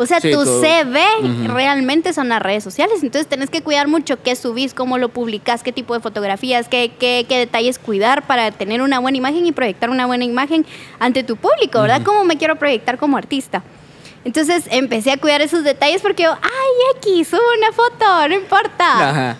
[0.00, 0.60] O sea, Sí, tu todo.
[0.62, 0.98] CV
[1.46, 3.02] realmente son las redes sociales.
[3.02, 6.92] Entonces tenés que cuidar mucho qué subís, cómo lo publicás, qué tipo de fotografías, qué,
[6.98, 10.64] qué, qué detalles cuidar para tener una buena imagen y proyectar una buena imagen
[10.98, 12.00] ante tu público, ¿verdad?
[12.02, 13.62] ¿Cómo me quiero proyectar como artista?
[14.24, 19.10] Entonces empecé a cuidar esos detalles porque yo, ay, X, subo una foto, no importa.
[19.10, 19.36] Ajá.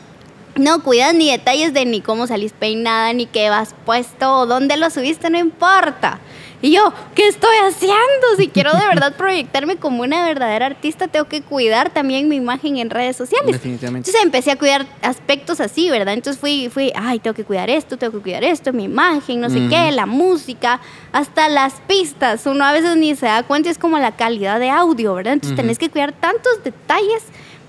[0.57, 4.77] No cuidas ni detalles de ni cómo salís peinada, ni qué vas puesto, o dónde
[4.77, 6.19] lo subiste, no importa.
[6.63, 7.97] Y yo, ¿qué estoy haciendo?
[8.37, 12.77] Si quiero de verdad proyectarme como una verdadera artista, tengo que cuidar también mi imagen
[12.77, 13.53] en redes sociales.
[13.53, 14.11] Definitivamente.
[14.11, 16.13] Entonces empecé a cuidar aspectos así, ¿verdad?
[16.13, 19.49] Entonces fui, fui, ay, tengo que cuidar esto, tengo que cuidar esto, mi imagen, no
[19.49, 20.81] sé qué, la música,
[21.13, 22.45] hasta las pistas.
[22.45, 25.35] Uno a veces ni se da cuenta, es como la calidad de audio, ¿verdad?
[25.35, 27.23] Entonces tenés que cuidar tantos detalles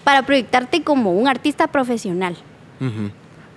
[0.04, 2.36] para proyectarte como un artista profesional.
[2.82, 3.12] Ujú.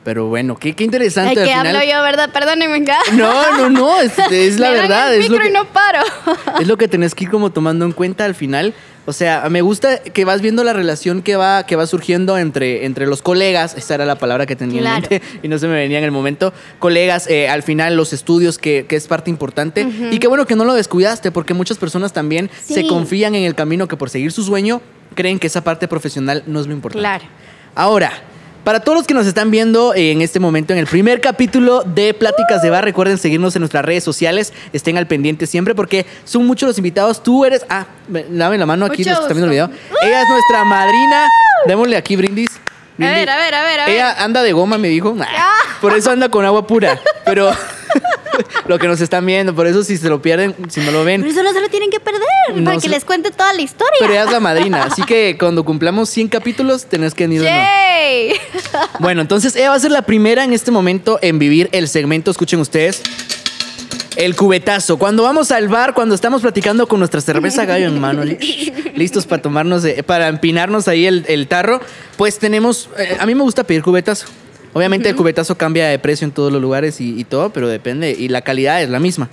[0.04, 1.40] Pero bueno, qué, qué interesante.
[1.40, 2.30] Al final- hablo yo, ¿verdad?
[2.32, 2.72] Perdónenme.
[2.74, 2.98] venga.
[3.14, 5.14] No, no, no, es, es la Me verdad.
[5.14, 6.00] el Es lo, que, y no paro.
[6.60, 8.74] es lo que tenés que ir como tomando en cuenta al final.
[9.06, 12.86] O sea, me gusta que vas viendo la relación que va, que va surgiendo entre,
[12.86, 13.74] entre los colegas.
[13.76, 14.96] Esa era la palabra que tenía Claro.
[14.96, 16.54] en mente y no se me venía en el momento.
[16.78, 19.86] Colegas, eh, al final los estudios, que, que es parte importante.
[20.10, 23.54] Y qué bueno que no lo descuidaste, porque muchas personas también se confían en el
[23.54, 24.80] camino que por seguir su sueño
[25.14, 27.00] creen que esa parte profesional no es lo importante.
[27.02, 27.24] Claro.
[27.74, 28.10] Ahora,
[28.64, 31.82] para todos los que nos están viendo eh, en este momento en el primer capítulo
[31.84, 36.06] de Pláticas de Bar, recuerden seguirnos en nuestras redes sociales, estén al pendiente siempre porque
[36.24, 37.22] son muchos los invitados.
[37.22, 39.70] Tú eres, ah, me- dame la mano aquí Mucho que están viendo el video.
[40.02, 41.28] Ella es nuestra madrina.
[41.66, 42.50] Démosle aquí brindis.
[42.98, 43.94] A ver, a ver, a ver, a ver.
[43.94, 45.16] Ella anda de goma, me dijo.
[45.20, 45.54] Ah.
[45.80, 47.00] Por eso anda con agua pura.
[47.24, 47.50] Pero
[48.68, 51.04] lo que nos están viendo, por eso si se lo pierden, si no lo Pero
[51.04, 51.24] ven.
[51.24, 52.20] eso no se lo tienen que perder,
[52.54, 53.94] No para se- que les cuente toda la historia.
[54.00, 54.84] Pero ella es la madrina.
[54.84, 57.42] Así que cuando cumplamos 100 capítulos, tenés que venir.
[57.42, 58.34] ¡Yay!
[59.00, 62.30] Bueno, entonces ella va a ser la primera en este momento en vivir el segmento,
[62.30, 63.02] escuchen ustedes.
[64.16, 64.96] El cubetazo.
[64.96, 68.22] Cuando vamos al bar, cuando estamos platicando con nuestra cerveza gallo en mano,
[68.94, 71.80] listos para tomarnos, eh, para empinarnos ahí el, el tarro,
[72.16, 72.88] pues tenemos.
[72.98, 74.26] eh, a mí me gusta pedir cubetazo.
[74.72, 78.10] Obviamente el cubetazo cambia de precio en todos los lugares y, y todo, pero depende.
[78.10, 79.28] Y la calidad es la misma.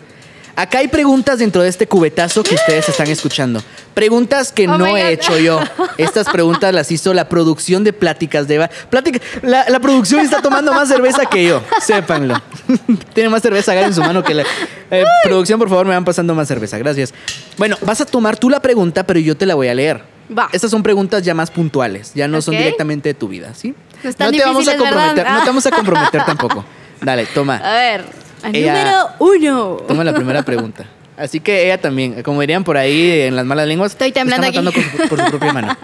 [0.56, 3.62] Acá hay preguntas dentro de este cubetazo que ustedes están escuchando.
[3.94, 5.60] Preguntas que Oh no he hecho yo.
[5.98, 8.72] Estas preguntas las hizo la producción de Pláticas de Bar.
[8.90, 12.36] Plática, la, la producción está tomando más cerveza que yo, sépanlo.
[13.14, 14.44] Tiene más cerveza acá en su mano que la.
[14.90, 17.14] Eh, producción, por favor, me van pasando más cerveza, gracias.
[17.58, 20.04] Bueno, vas a tomar tú la pregunta, pero yo te la voy a leer.
[20.38, 20.50] Va.
[20.52, 23.76] Estas son preguntas ya más puntuales, ya no son directamente de tu vida, ¿sí?
[24.04, 26.64] No te vamos a comprometer, no te vamos a comprometer tampoco.
[27.02, 27.58] Dale, toma.
[27.58, 28.06] A ver,
[28.44, 29.78] al Ella- número uno.
[29.88, 30.86] Toma la primera pregunta.
[31.18, 34.62] Así que ella también, como dirían por ahí en las malas lenguas, Estoy temblando está
[34.62, 35.78] matando su- por su propia mano.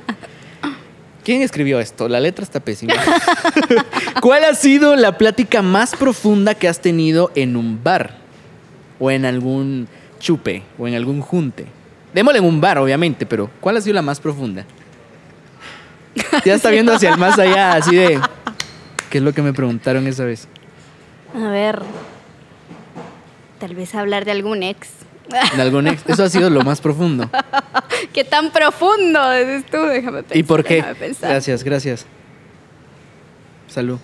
[1.24, 2.08] ¿Quién escribió esto?
[2.08, 2.94] La letra está pésima.
[4.22, 8.16] ¿Cuál ha sido la plática más profunda que has tenido en un bar?
[9.00, 9.88] O en algún
[10.20, 11.66] chupe, o en algún junte.
[12.14, 14.66] Démosle en un bar, obviamente, pero ¿cuál ha sido la más profunda?
[16.46, 18.20] Ya está viendo hacia el más allá, así de...
[19.10, 20.48] ¿Qué es lo que me preguntaron esa vez?
[21.36, 21.82] A ver.
[23.60, 24.90] Tal vez hablar de algún ex.
[25.54, 26.04] ¿En algún ex?
[26.08, 27.30] Eso ha sido lo más profundo.
[28.14, 29.78] ¿Qué tan profundo dices tú?
[29.78, 30.38] Déjame pensar.
[30.38, 30.84] ¿Y por qué?
[31.22, 32.06] Gracias, gracias.
[33.68, 34.00] Salud.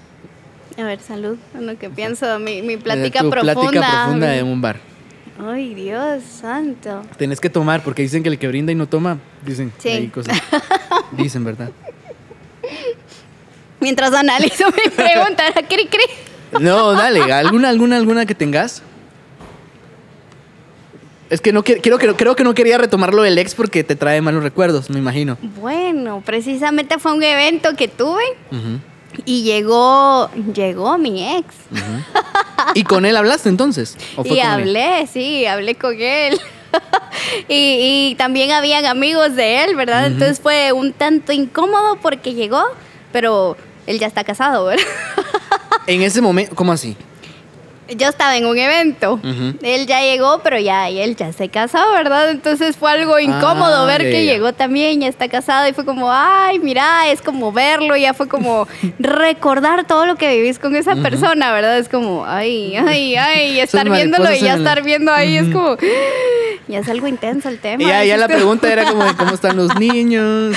[0.77, 1.37] A ver, salud.
[1.53, 3.53] En lo que pienso, mi, mi plática tu profunda.
[3.71, 4.77] Plática profunda en un bar.
[5.39, 7.01] Ay, Dios santo.
[7.17, 9.89] Tenés que tomar porque dicen que el que brinda y no toma, dicen Sí.
[9.89, 10.37] ahí cosas.
[11.11, 11.69] Dicen, ¿verdad?
[13.79, 16.03] Mientras analizo mi pregunta, era cri cri.
[16.59, 18.81] No, dale, alguna, alguna, alguna que tengas.
[21.33, 24.21] Es que no quiero, creo, creo que no quería retomarlo del ex porque te trae
[24.21, 25.35] malos recuerdos, me imagino.
[25.59, 28.21] Bueno, precisamente fue un evento que tuve
[29.25, 31.47] y llegó, llegó mi ex.
[32.75, 33.97] ¿Y con él hablaste entonces?
[34.15, 34.45] ¿O fue Y él?
[34.45, 36.39] hablé, sí, hablé con él.
[37.49, 40.05] y, y también habían amigos de él, ¿verdad?
[40.05, 42.61] Entonces fue un tanto incómodo porque llegó,
[43.11, 44.85] pero él ya está casado, ¿verdad?
[45.87, 46.95] En ese momento, ¿cómo así?
[47.89, 49.19] Yo estaba en un evento.
[49.61, 52.29] Él ya llegó, pero ya él ya se casó, ¿verdad?
[52.31, 56.11] Entonces fue algo incómodo Ah, ver que llegó también, ya está casado y fue como,
[56.11, 58.67] ay, mira, es como verlo, ya fue como
[58.99, 61.77] recordar todo lo que vivís con esa persona, ¿verdad?
[61.77, 65.77] Es como, ay, ay, ay, y estar viéndolo y ya estar viendo ahí es como,
[66.67, 67.83] ya es algo intenso el tema.
[67.83, 70.55] Y ya, ya la pregunta era como, de ¿cómo están los niños?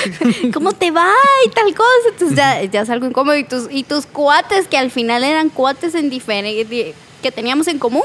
[0.52, 1.10] ¿Cómo te va?
[1.44, 2.08] Y tal cosa.
[2.10, 3.36] Entonces ya, ya es algo incómodo.
[3.36, 6.94] Y tus, y tus cuates, que al final eran cuates en diferente,
[7.26, 8.02] que teníamos en común.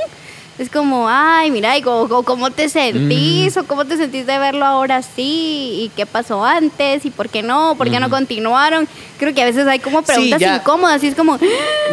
[0.59, 3.55] Es como, ay, mira, y ¿cómo te sentís?
[3.57, 5.79] ¿O cómo te sentís de verlo ahora sí?
[5.85, 7.03] ¿Y qué pasó antes?
[7.05, 7.75] ¿Y por qué no?
[7.77, 8.87] ¿Por qué no continuaron?
[9.17, 10.57] Creo que a veces hay como preguntas ya.
[10.57, 11.03] incómodas.
[11.03, 11.39] Y es como,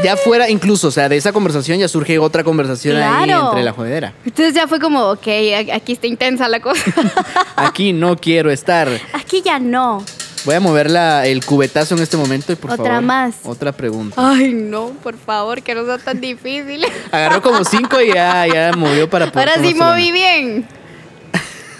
[0.05, 3.47] Ya fuera, incluso, o sea, de esa conversación ya surge otra conversación ahí Claro.
[3.49, 4.13] entre la jodera.
[4.27, 5.27] entonces ya fue como, ok,
[5.73, 6.83] aquí está intensa la cosa.
[7.57, 8.89] Aquí no quiero estar.
[9.15, 10.03] aquí ya no.
[10.49, 13.03] Voy a mover la- el cubetazo en este momento y por Otra favor.
[13.03, 13.35] más.
[13.45, 14.15] Otra pregunta.
[14.17, 16.87] Ay, no, por favor, que no sea tan difícil.
[17.13, 20.67] Agarró como cinco y ya, ya movió para poder Ahora sí moví bien.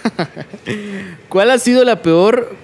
[1.29, 2.55] ¿Cuál ha sido la peor?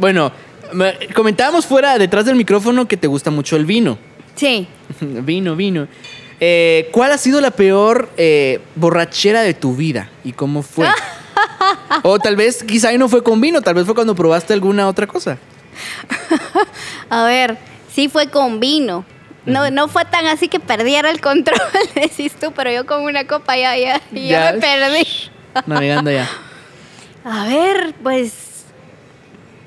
[0.00, 0.32] Bueno,
[0.72, 3.96] me- comentábamos fuera, detrás del micrófono, que te gusta mucho el vino.
[4.34, 4.66] Sí.
[5.00, 5.86] vino, vino.
[6.40, 10.88] Eh, ¿Cuál ha sido la peor eh, borrachera de tu vida y cómo fue?
[12.02, 14.88] O tal vez, quizá ahí no fue con vino, tal vez fue cuando probaste alguna
[14.88, 15.38] otra cosa.
[17.10, 17.58] A ver,
[17.92, 19.04] sí fue con vino.
[19.46, 21.58] No, no fue tan así que perdiera el control,
[21.94, 24.52] decís tú, pero yo con una copa ya, ya, ya, Ya.
[24.52, 25.06] me perdí.
[25.66, 26.28] Navegando ya.
[27.24, 28.32] A ver, pues.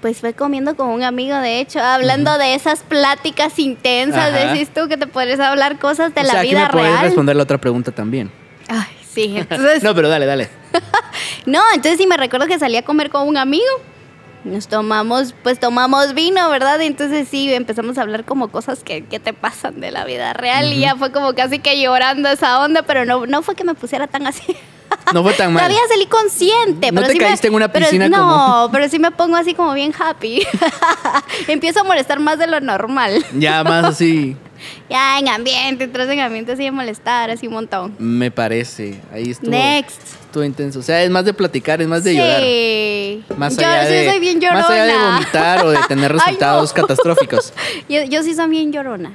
[0.01, 4.53] Pues fue comiendo con un amigo, de hecho, hablando de esas pláticas intensas, Ajá.
[4.53, 6.91] decís tú que te puedes hablar cosas de o la sea, aquí vida me puedes
[6.91, 7.01] real.
[7.03, 8.31] responder la otra pregunta también.
[8.67, 9.81] Ay, sí, entonces.
[9.81, 10.49] No, pero dale, dale.
[11.45, 13.63] No, entonces sí me recuerdo que salí a comer con un amigo.
[14.43, 16.81] Nos tomamos, pues tomamos vino, ¿verdad?
[16.81, 20.71] Entonces sí, empezamos a hablar como cosas que, que te pasan de la vida real.
[20.73, 23.73] Y ya fue como casi que llorando esa onda, pero no, no fue que me
[23.73, 24.43] pusiera tan así.
[25.13, 25.63] No fue tan mal.
[25.63, 26.91] Todavía salí consciente.
[26.91, 29.11] ¿No pero te sí me- caíste en una pero- piscina No, como- pero sí me
[29.11, 30.45] pongo así como bien happy.
[31.47, 33.25] Empiezo a molestar más de lo normal.
[33.33, 34.35] Ya más así,
[34.89, 37.95] Ya en ambiente, entras en ambiente así de molestar, así un montón.
[37.99, 38.99] me parece.
[39.13, 39.51] Ahí estuvo.
[39.51, 40.01] Next.
[40.37, 40.79] Estuvo intenso.
[40.79, 42.41] O sea, es más de platicar, es más de llorar.
[42.41, 43.23] Sí.
[43.37, 44.61] Más yo allá sí de, soy bien llorona.
[44.61, 46.81] Más allá de vomitar o de tener Ay, resultados no.
[46.81, 47.53] catastróficos.
[47.89, 49.11] Yo, yo sí soy bien llorona.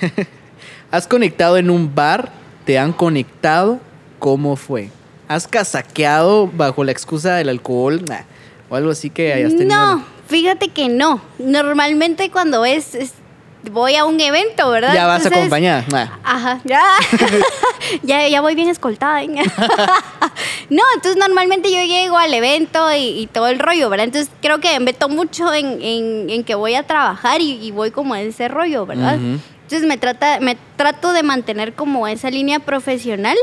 [0.92, 2.30] ¿Has conectado en un bar?
[2.64, 3.80] ¿Te han conectado?
[4.20, 4.90] ¿Cómo fue?
[5.26, 8.04] ¿Has casaqueado bajo la excusa del alcohol?
[8.08, 8.20] Nah,
[8.68, 9.76] o algo así que hayas tenido.
[9.76, 11.20] No, fíjate que no.
[11.40, 13.14] Normalmente cuando es, es-
[13.70, 14.94] voy a un evento, ¿verdad?
[14.94, 16.18] Ya vas Entonces- acompañada.
[16.24, 16.82] Ajá, ya.
[18.02, 19.22] ya, ya voy bien escoltada.
[19.22, 19.28] ¿eh?
[20.70, 24.06] no, entonces normalmente yo llego al evento y, y todo el rollo, ¿verdad?
[24.06, 27.70] Entonces creo que me meto mucho en, en- en que voy a trabajar y, y
[27.70, 29.14] voy como a ese rollo, ¿verdad?
[29.14, 33.36] Entonces me, trata, me trato de mantener como esa línea profesional.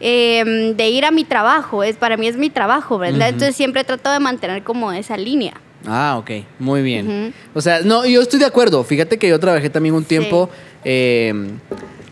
[0.00, 3.28] eh, de ir a mi trabajo, es para mí es mi trabajo, ¿verdad?
[3.28, 5.52] Entonces siempre trato de mantener como esa línea.
[5.86, 7.32] Ah, ok, muy bien.
[7.54, 8.84] O sea, no, yo estoy de acuerdo.
[8.84, 10.50] Fíjate que yo trabajé también un tiempo,
[10.84, 11.32] eh,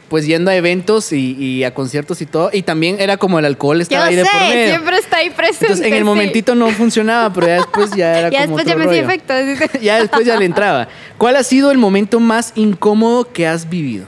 [0.09, 2.50] pues yendo a eventos y, y a conciertos y todo.
[2.52, 4.68] Y también era como el alcohol estaba Yo ahí de por medio.
[4.68, 5.66] siempre está ahí presente.
[5.66, 6.04] Entonces en el sí.
[6.04, 9.04] momentito no funcionaba, pero ya después ya era Ya como después ya otro me hacía
[9.04, 9.78] efecto.
[9.83, 10.88] ya después ya le entraba.
[11.18, 14.07] ¿Cuál ha sido el momento más incómodo que has vivido?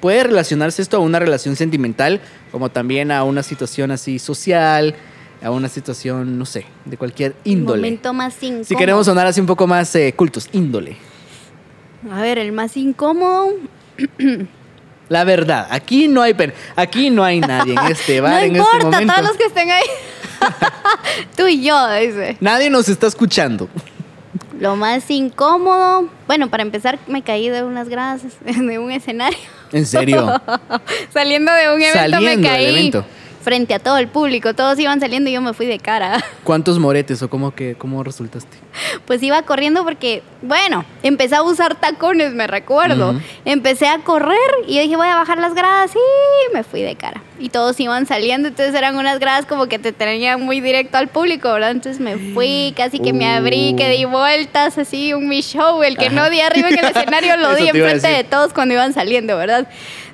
[0.00, 2.20] Puede relacionarse esto a una relación sentimental,
[2.52, 4.94] como también a una situación así social,
[5.42, 7.80] a una situación, no sé, de cualquier índole.
[7.82, 8.64] Momento más incómodo.
[8.64, 10.96] Si queremos sonar así un poco más eh, cultos, índole.
[12.10, 13.52] A ver, el más incómodo.
[15.08, 18.56] La verdad, aquí no hay pen, aquí no hay nadie en este bar no en
[18.56, 19.14] importa, este momento.
[19.14, 19.84] todos los que estén ahí.
[21.36, 22.36] Tú y yo, dice.
[22.40, 23.68] Nadie nos está escuchando.
[24.60, 26.08] Lo más incómodo.
[26.26, 29.38] Bueno, para empezar, me caí de unas gradas de un escenario.
[29.72, 30.40] En serio.
[31.12, 32.66] Saliendo de un evento Saliendo me del caí.
[32.66, 33.04] evento.
[33.48, 34.52] Frente a todo el público.
[34.52, 36.22] Todos iban saliendo y yo me fui de cara.
[36.44, 38.58] ¿Cuántos moretes o cómo que cómo resultaste?
[39.06, 43.18] Pues iba corriendo porque, bueno, empecé a usar tacones, me recuerdo.
[43.46, 46.94] Empecé a correr y yo dije, voy a bajar las gradas y me fui de
[46.94, 47.22] cara.
[47.38, 51.08] Y todos iban saliendo, entonces eran unas gradas como que te tenían muy directo al
[51.08, 51.70] público, ¿verdad?
[51.70, 55.82] Entonces me fui, casi que me abrí, que di vueltas, así, un mi show.
[55.82, 58.74] El que no di arriba en el escenario lo Eso di enfrente de todos cuando
[58.74, 59.66] iban saliendo, ¿verdad?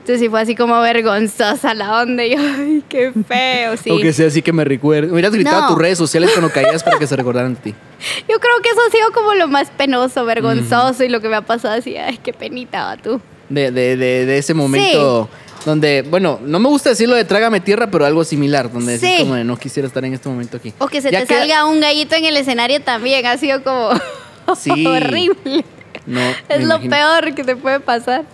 [0.05, 2.23] Entonces sí fue así como vergonzosa la onda.
[2.27, 3.91] Y yo, ay, qué feo, sí.
[3.91, 5.11] O que sea así que me recuerde.
[5.11, 5.65] Hubieras gritado No.
[5.65, 7.75] a tus redes sociales cuando caías para que se recordaran de ti.
[8.29, 11.37] Yo creo que eso ha sido como lo más penoso, vergonzoso y lo que me
[11.37, 13.19] ha pasado así, ay, qué penita va tú.
[13.49, 15.29] De, de, de, de ese momento
[15.65, 19.07] donde, bueno, no me gusta decirlo de trágame tierra, pero algo similar, donde Sí.
[19.07, 20.75] decís como de no quisiera estar en este momento aquí.
[20.81, 23.63] O que se Ya te queda- salga un gallito en el escenario también, ha sido
[23.65, 23.89] como
[24.61, 24.87] Sí.
[24.87, 25.65] horrible.
[26.05, 26.91] No, Es lo imagino.
[26.95, 28.25] peor que te puede pasar.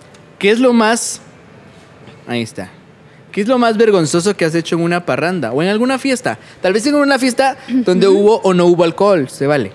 [0.41, 1.21] ¿Qué es lo más.
[2.31, 2.71] Ahí está.
[3.33, 6.39] ¿Qué es lo más vergonzoso que has hecho en una parranda o en alguna fiesta?
[6.63, 9.73] Tal vez en una fiesta donde hubo o no hubo alcohol, se vale.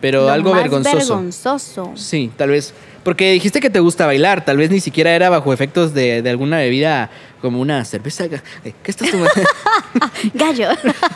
[0.00, 0.96] Pero Lo algo más vergonzoso.
[0.96, 1.92] vergonzoso.
[1.96, 2.72] Sí, tal vez.
[3.04, 6.30] Porque dijiste que te gusta bailar, tal vez ni siquiera era bajo efectos de, de
[6.30, 7.10] alguna bebida
[7.42, 8.26] como una cerveza.
[8.28, 8.40] ¿Qué
[8.86, 9.32] estás tomando?
[10.32, 10.68] Gallo.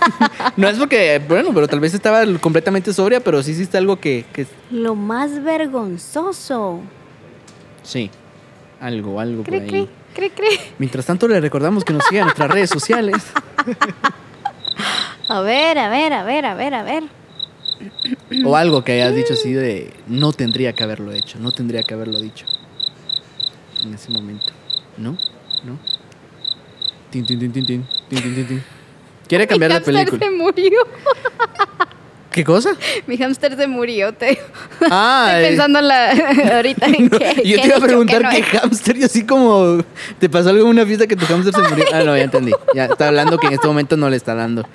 [0.59, 4.27] no es porque, bueno, pero tal vez estaba completamente sobria, pero sí hiciste algo que,
[4.35, 6.81] que lo más vergonzoso.
[7.83, 8.11] sí,
[8.79, 9.89] algo, algo por ahí.
[10.79, 13.23] Mientras tanto, le recordamos que nos sigan en nuestras redes sociales.
[15.29, 17.05] A ver, a ver, a ver, a ver, a ver.
[18.45, 21.95] O algo que hayas dicho así de no tendría que haberlo hecho, no tendría que
[21.95, 22.47] haberlo dicho.
[23.83, 24.53] En ese momento.
[24.97, 25.17] ¿No?
[25.65, 25.79] ¿No?
[27.11, 28.65] Tin, tin, tin, tin, tin, tin, tin, tin.
[29.27, 30.19] Quiere cambiar de película.
[30.19, 30.81] se murió.
[32.33, 32.71] ¿Qué cosa?
[33.07, 34.39] Mi hámster se murió, te.
[34.91, 36.11] Ah, Estoy pensando en la,
[36.57, 37.43] ahorita en qué.
[37.45, 39.79] yo qué te iba a preguntar no qué he- hámster y así como
[40.19, 41.85] te pasó algo en una fiesta que tu hámster se murió.
[41.93, 42.53] Ah, no, ya entendí.
[42.75, 44.67] Ya está hablando que en este momento no le está dando.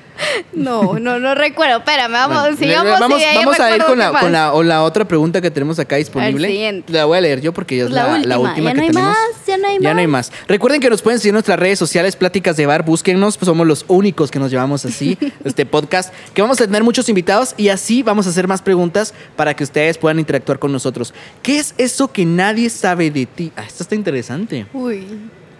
[0.54, 1.78] No, no, no recuerdo.
[1.78, 3.00] Espérame, vamos, Bueno, sigamos.
[3.00, 4.22] vamos, a ir con la, más.
[4.24, 6.84] con, la, o la otra pregunta que tenemos acá disponible.
[6.88, 8.28] La voy a leer yo porque ya es La la, última.
[8.28, 9.10] la última Ya que no hay tenemos.
[9.12, 10.32] más, ya no hay Ya no hay más.
[10.32, 10.40] más.
[10.48, 13.66] Recuerden que nos pueden seguir en nuestras redes sociales, Pláticas de Bar, búsquennos, pues somos
[13.68, 17.70] los únicos que nos llevamos así, este podcast, que vamos a tener muchos invitados y
[17.70, 21.14] así vamos a hacer más preguntas para que ustedes puedan interactuar con nosotros.
[21.42, 23.52] ¿Qué es eso que nadie sabe de ti?
[23.56, 24.66] Ah, esto está interesante.
[24.74, 25.06] Uy.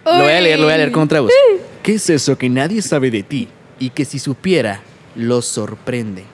[0.04, 1.32] Lo voy a leer, lo voy a leer con otra voz.
[1.82, 3.48] ¿Qué es eso que nadie sabe de ti
[3.78, 4.80] y que si supiera,
[5.14, 6.24] lo sorprende?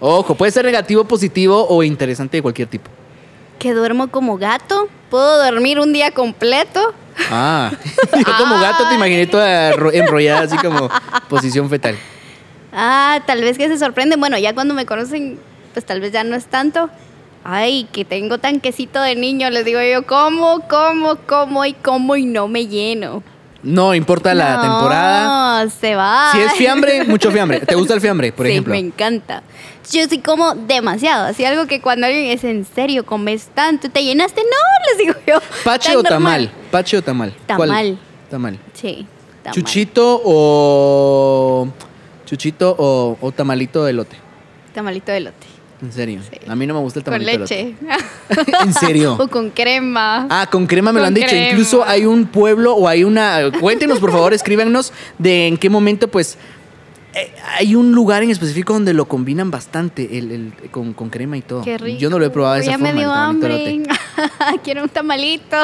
[0.00, 2.90] Ojo, puede ser negativo, positivo o interesante de cualquier tipo.
[3.58, 4.88] Que duermo como gato.
[5.10, 6.94] Puedo dormir un día completo.
[7.30, 7.72] Ah,
[8.16, 10.88] yo como gato te imaginé toda ro- enrollada así como
[11.28, 11.96] posición fetal.
[12.80, 14.20] Ah, tal vez que se sorprenden.
[14.20, 15.36] Bueno, ya cuando me conocen,
[15.72, 16.88] pues tal vez ya no es tanto.
[17.42, 22.24] Ay, que tengo tanquecito de niño, les digo yo, como, como, como y como y
[22.24, 23.22] no me lleno.
[23.64, 25.68] No importa la No, temporada.
[25.70, 26.30] se va.
[26.32, 27.58] Si es fiambre, mucho fiambre.
[27.60, 28.72] ¿Te gusta el fiambre, por sí, ejemplo?
[28.72, 29.42] me encanta.
[29.90, 31.26] Yo sí como demasiado.
[31.26, 34.42] Así algo que cuando alguien es en serio, comes tanto, ¿te llenaste?
[34.42, 35.40] No, les digo yo.
[35.64, 36.10] ¿Pache o normal.
[36.12, 36.50] tamal?
[36.70, 37.34] ¿Pache o tamal?
[37.46, 37.68] ¿Cuál?
[37.68, 37.98] Tamal.
[38.30, 38.58] Tamal.
[38.74, 39.06] Sí,
[39.42, 39.54] tamal.
[39.54, 41.66] Chuchito o.
[42.28, 44.16] Chuchito o, o tamalito de elote.
[44.74, 45.46] Tamalito de elote.
[45.80, 46.20] En serio.
[46.28, 46.38] Sí.
[46.48, 47.74] A mí no me gusta el Con tamalito de leche.
[47.80, 48.52] elote.
[48.64, 49.16] ¿En serio?
[49.20, 50.26] o con crema.
[50.28, 51.34] Ah, con crema me lo Con han dicho.
[51.36, 53.40] Incluso hay un pueblo o hay una.
[53.60, 56.36] Cuéntenos, por favor, escríbanos de en qué momento, pues.
[57.14, 61.36] eh, hay un lugar en específico donde lo combinan bastante el, el- con, con crema
[61.38, 61.62] y todo.
[61.62, 61.98] Qué rico.
[62.00, 62.92] Yo no lo he probado de esa ya forma.
[62.92, 63.82] me dio de hambre.
[64.64, 65.56] Quiero un tamalito.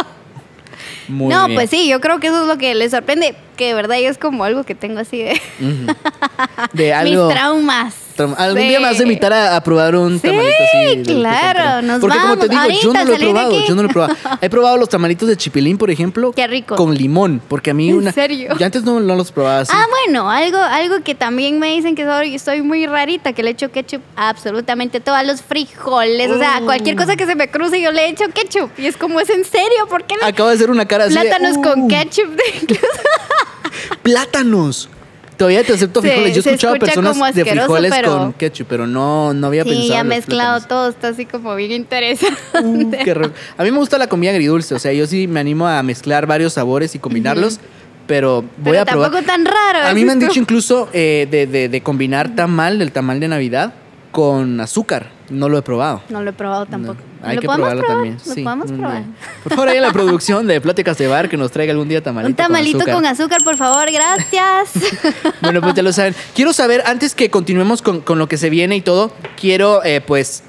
[1.09, 1.57] Muy no, bien.
[1.57, 3.35] pues sí, yo creo que eso es lo que les sorprende.
[3.57, 5.41] Que de verdad es como algo que tengo así de.
[6.73, 7.27] De algo.
[7.27, 7.95] mis traumas.
[8.17, 8.69] Traum- Algún Sí.
[8.69, 11.03] día me vas a invitar a, a probar un Sí, tamalito así.
[11.05, 13.67] claro, nos Porque como te digo, yo no lo he probado.
[13.67, 14.17] Yo no lo he probado.
[14.41, 16.31] He probado los tamalitos de chipilín, por ejemplo.
[16.31, 16.77] Qué rico.
[16.77, 17.43] Con limón.
[17.49, 18.13] Porque a mí ¿En una.
[18.13, 18.55] serio?
[18.57, 19.73] Yo antes no, no los probaba así.
[19.75, 23.51] Ah, bueno, algo, algo que también me dicen que soy, soy muy rarita, que le
[23.51, 26.31] echo ketchup a absolutamente todos los frijoles.
[26.31, 26.67] O sea, Uh.
[26.67, 28.71] cualquier cosa que se me cruce yo le echo ketchup.
[28.79, 29.89] Y es como, ¿es en serio?
[29.89, 30.25] ¿Por qué no?
[30.27, 31.15] Acabo de hacer una cara así.
[31.15, 32.29] de, Plátanos con "Uh, ketchup.
[32.37, 32.79] de-
[34.05, 34.89] Plátanos.
[35.37, 36.35] Todavía te acepto Sí, frijoles.
[36.35, 39.65] Yo he se escuchado escucha personas de frijoles pero- con ketchup, pero no, no había
[39.65, 39.83] pensado.
[39.83, 40.69] sí, ya mezclado plátanos.
[40.69, 42.39] todo, está así como bien interesante.
[42.63, 45.67] Uh, qué a mí me gusta la comida agridulce, o sea, yo sí me animo
[45.67, 47.59] a mezclar varios sabores y combinarlos,
[48.07, 49.11] pero voy Pero a probar.
[49.11, 49.89] tampoco tan raro.
[49.89, 53.27] A mí me han dicho incluso eh, de, de- de combinar tamal, el tamal de
[53.27, 53.75] Navidad,
[54.13, 55.09] con azúcar.
[55.31, 56.03] No lo he probado.
[56.11, 56.95] No lo he probado tampoco.
[57.01, 57.97] No, Hay ¿Lo que probarlo probar?
[57.97, 58.19] también.
[58.27, 59.03] Lo sí, podemos probar.
[59.43, 62.03] Por favor, ahí en la producción de Pláticas de Bar que nos traiga algún día
[62.03, 62.31] tamalito.
[62.31, 62.95] Un tamalito con azúcar.
[62.95, 64.73] con azúcar, por favor, gracias.
[65.41, 66.15] Bueno, pues ya lo saben.
[66.35, 70.01] Quiero saber, antes que continuemos con, con lo que se viene y todo, quiero eh,
[70.01, 70.43] pues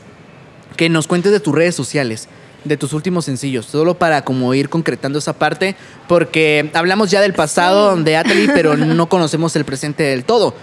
[0.76, 2.28] que nos cuentes de tus redes sociales,
[2.64, 5.76] de tus últimos sencillos, solo para como ir concretando esa parte,
[6.08, 10.54] porque hablamos ya del pasado de Atali, pero no conocemos el presente del todo.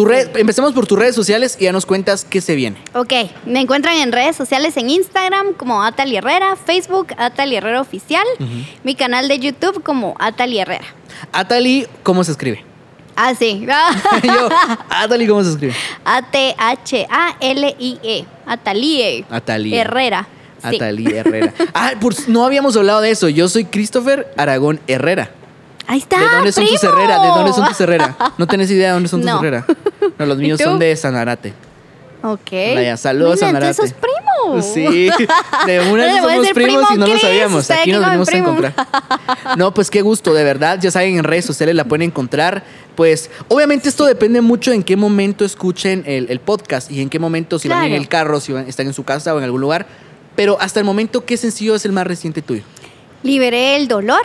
[0.00, 2.78] Tu red, empecemos por tus redes sociales y ya nos cuentas qué se viene.
[2.94, 3.12] ok,
[3.44, 8.24] me encuentran en redes sociales en Instagram como Atali Herrera, Facebook Atali Herrera Oficial,
[8.82, 10.86] mi canal de YouTube como Atali Herrera.
[11.32, 12.64] Atali, ¿cómo se escribe?
[13.14, 13.66] Ah, sí.
[14.22, 14.48] Yo,
[14.88, 15.74] Atali, ¿cómo se escribe?
[17.00, 18.24] A-T-H-A-L-I-E.
[18.46, 19.26] Atalie.
[19.28, 19.74] Atali.
[19.76, 20.26] Herrera.
[20.70, 20.76] Sí.
[20.76, 21.52] Atali Herrera.
[21.74, 23.28] Ah, por- no habíamos hablado de eso.
[23.28, 25.30] Yo soy Christopher Aragón Herrera.
[25.90, 26.20] Ahí está.
[26.20, 26.92] ¿De dónde son tus primo.
[26.94, 27.18] Herrera?
[27.20, 28.16] ¿De dónde son tus Herrera?
[28.38, 29.38] No tenés idea de dónde son tus No.
[29.40, 29.66] Herrera.
[30.18, 31.52] No, los míos son de Sanarate.
[32.22, 32.50] Ok.
[32.76, 33.74] Vaya, saludos, Sanarate.
[33.74, 34.62] sos primo.
[34.62, 35.10] Sí,
[35.66, 37.70] de una vez somos primos primo, y no ¿qué lo sabíamos.
[37.70, 38.74] Aquí nos venimos a encontrar.
[39.56, 40.78] No, pues qué gusto, de verdad.
[40.80, 42.62] Ya saben, en redes sociales la pueden encontrar.
[42.94, 47.18] Pues, obviamente esto depende mucho en qué momento escuchen el, el podcast y en qué
[47.18, 49.60] momento, si van en el carro, si van- están en su casa o en algún
[49.60, 49.86] lugar.
[50.36, 52.62] Pero hasta el momento, ¿qué sencillo es el más reciente tuyo?
[53.22, 54.22] Liberé el dolor.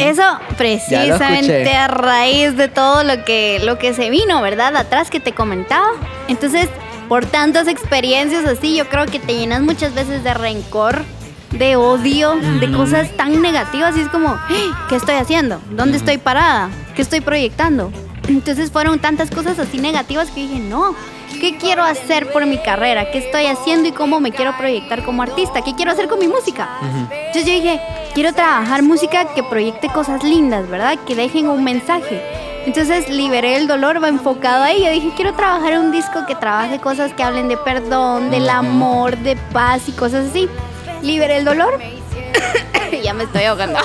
[0.00, 0.22] Eso
[0.58, 4.76] precisamente a raíz de todo lo que, lo que se vino, ¿verdad?
[4.76, 5.86] Atrás que te comentaba.
[6.28, 6.68] Entonces,
[7.08, 11.02] por tantas experiencias así, yo creo que te llenas muchas veces de rencor,
[11.50, 13.96] de odio, de cosas tan negativas.
[13.96, 14.86] Y es como, "¡Ah!
[14.88, 15.60] ¿qué estoy haciendo?
[15.70, 16.70] ¿Dónde estoy parada?
[16.94, 17.90] ¿Qué estoy proyectando?
[18.28, 20.94] Entonces fueron tantas cosas así negativas que dije, no,
[21.40, 23.10] ¿qué quiero hacer por mi carrera?
[23.10, 25.60] ¿Qué estoy haciendo y cómo me quiero proyectar como artista?
[25.62, 26.68] ¿Qué quiero hacer con mi música?
[27.10, 27.80] Entonces yo dije,
[28.14, 30.98] quiero trabajar música que proyecte cosas lindas, ¿verdad?
[31.06, 32.22] Que dejen un mensaje.
[32.66, 34.84] Entonces liberé el dolor, va enfocado ahí.
[34.84, 39.16] Yo dije, quiero trabajar un disco que trabaje cosas que hablen de perdón, del amor,
[39.18, 40.48] de paz y cosas así.
[41.02, 41.80] Liberé el dolor.
[43.02, 43.78] ya me estoy ahogando.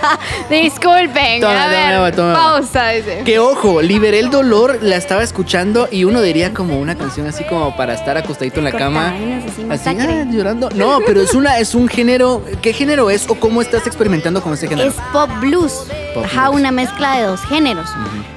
[0.50, 1.40] Disculpen.
[1.40, 2.88] Toma, a ver, toma pausa.
[2.90, 3.22] dice.
[3.24, 7.44] Que ojo, liberé el dolor, la estaba escuchando y uno diría como una canción así
[7.44, 9.14] como para estar acostadito en la cama.
[9.70, 10.70] Así, ah, llorando.
[10.70, 12.44] No, pero es una, es un género.
[12.62, 14.88] ¿Qué género es o cómo estás experimentando con ese género?
[14.88, 15.86] Es pop blues.
[16.14, 16.60] Pop Ajá, blues.
[16.60, 17.88] una mezcla de dos géneros.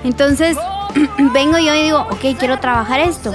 [0.04, 0.58] Entonces,
[1.34, 3.34] vengo yo y digo, ok, quiero trabajar esto.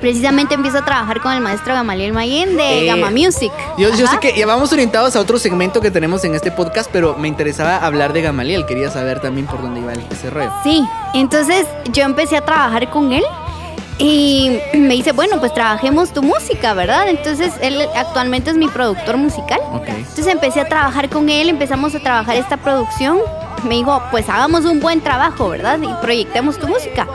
[0.00, 3.52] Precisamente empiezo a trabajar con el maestro Gamaliel Mayen de Eh, Gama Music.
[3.76, 7.16] Yo, sé que ya vamos orientados a otro segmento que tenemos en este podcast, pero
[7.16, 8.64] me interesaba hablar de Gamaliel.
[8.66, 10.50] Quería saber también por dónde iba el- ese rollo.
[10.64, 10.82] Sí,
[11.14, 13.24] entonces yo empecé a trabajar con él
[13.98, 17.08] y me dice, bueno, pues trabajemos tu música, ¿verdad?
[17.08, 19.60] Entonces él actualmente es mi productor musical.
[19.74, 19.88] Ok.
[19.88, 23.18] Entonces empecé a trabajar con él, empezamos a trabajar esta producción.
[23.64, 25.78] Me dijo, pues hagamos un buen trabajo, ¿verdad?
[25.82, 27.06] Y proyectemos tu música.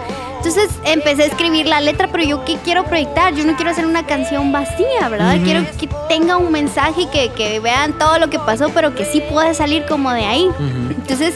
[0.46, 3.34] Entonces empecé a escribir la letra, pero yo qué quiero proyectar?
[3.34, 5.38] Yo no quiero hacer una canción vacía, ¿verdad?
[5.44, 9.06] Quiero que tenga un mensaje y que, que vean todo lo que pasó, pero que
[9.06, 10.52] sí pueda salir como de ahí.
[10.92, 11.34] Entonces,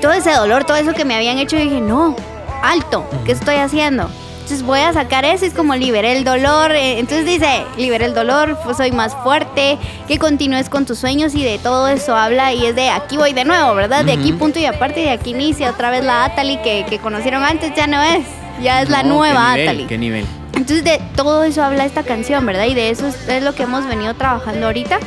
[0.00, 2.16] todo ese dolor, todo eso que me habían hecho, dije, no,
[2.62, 4.08] alto, ¿qué estoy haciendo?
[4.44, 6.70] Entonces voy a sacar eso, es como liberé el dolor.
[6.72, 11.34] eh, Entonces dice, liberé el dolor, pues soy más fuerte, que continúes con tus sueños
[11.34, 14.04] y de todo eso habla y es de aquí voy de nuevo, ¿verdad?
[14.04, 17.42] De aquí punto y aparte, de aquí inicia otra vez la Atali que, que conocieron
[17.42, 18.26] antes, ya no es,
[18.62, 19.84] ya es la nueva qué nivel, Atali.
[19.86, 20.26] Qué nivel.
[20.52, 22.66] Entonces de todo eso habla esta canción, ¿verdad?
[22.66, 24.98] Y de eso es, es lo que hemos venido trabajando ahorita.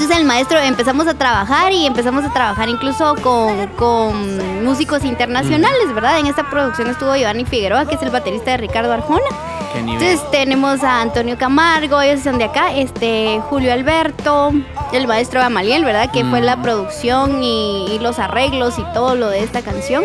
[0.00, 5.94] Entonces el maestro empezamos a trabajar y empezamos a trabajar incluso con, con músicos internacionales,
[5.94, 6.18] ¿verdad?
[6.18, 9.26] En esta producción estuvo Giovanni Figueroa, que es el baterista de Ricardo Arjona.
[9.74, 14.52] Entonces tenemos a Antonio Camargo, ellos son de acá, este Julio Alberto,
[14.94, 16.10] el maestro Gamaliel, ¿verdad?
[16.10, 20.02] Que fue la producción y, y los arreglos y todo lo de esta canción.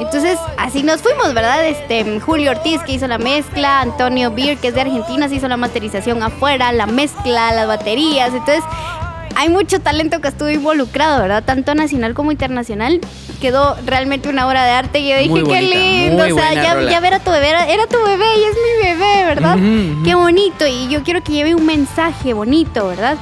[0.00, 1.64] Entonces, así nos fuimos, ¿verdad?
[1.64, 5.46] Este, Julio Ortiz que hizo la mezcla, Antonio Beer, que es de Argentina, se hizo
[5.46, 8.34] la masterización afuera, la mezcla, las baterías.
[8.34, 8.64] Entonces,
[9.36, 11.42] hay mucho talento que estuvo involucrado, ¿verdad?
[11.44, 13.00] Tanto nacional como internacional.
[13.40, 16.22] Quedó realmente una obra de arte y yo dije, Muy qué bonita, lindo.
[16.22, 18.54] muy o sea, ya, ya ver a tu bebé, era, era tu bebé y es
[18.56, 19.56] mi bebé, ¿verdad?
[19.56, 19.64] Ujú,
[19.96, 20.02] ujú.
[20.04, 20.66] Qué bonito.
[20.66, 23.16] Y yo quiero que lleve un mensaje bonito, ¿verdad?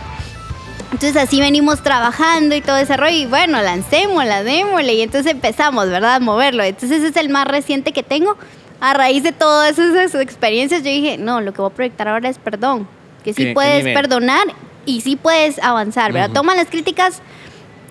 [0.93, 5.89] Entonces así venimos trabajando y todo ese rollo y bueno, lancémosla, démosle y entonces empezamos,
[5.89, 6.17] ¿verdad?
[6.17, 6.63] A moverlo.
[6.65, 8.37] Entonces ese es el más reciente que tengo.
[8.81, 12.29] A raíz de todas esas experiencias yo dije, no, lo que voy a proyectar ahora
[12.29, 12.89] es perdón.
[13.23, 14.47] Que sí ¿Qué- qué puedes perdonar
[14.87, 16.31] y sí puedes avanzar, ¿verdad?
[16.33, 17.23] Toma las críticas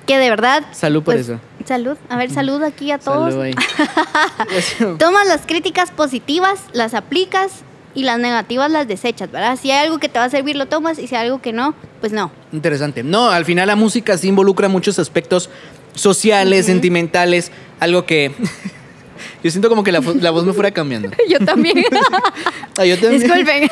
[0.05, 0.63] que de verdad...
[0.71, 1.39] Salud por pues, eso.
[1.65, 1.97] Salud.
[2.09, 3.33] A ver, salud aquí a todos.
[3.33, 4.97] Salud.
[4.97, 7.63] Tomas las críticas positivas, las aplicas
[7.93, 9.57] y las negativas las desechas, ¿verdad?
[9.61, 11.53] Si hay algo que te va a servir, lo tomas y si hay algo que
[11.53, 12.31] no, pues no.
[12.51, 13.03] Interesante.
[13.03, 15.49] No, al final la música sí involucra muchos aspectos
[15.95, 18.31] sociales, sentimentales, algo que
[19.43, 21.09] yo siento como que la, vo- la voz me fuera cambiando.
[21.29, 21.83] Yo también.
[22.77, 23.21] Ah, yo también.
[23.21, 23.69] Disculpen.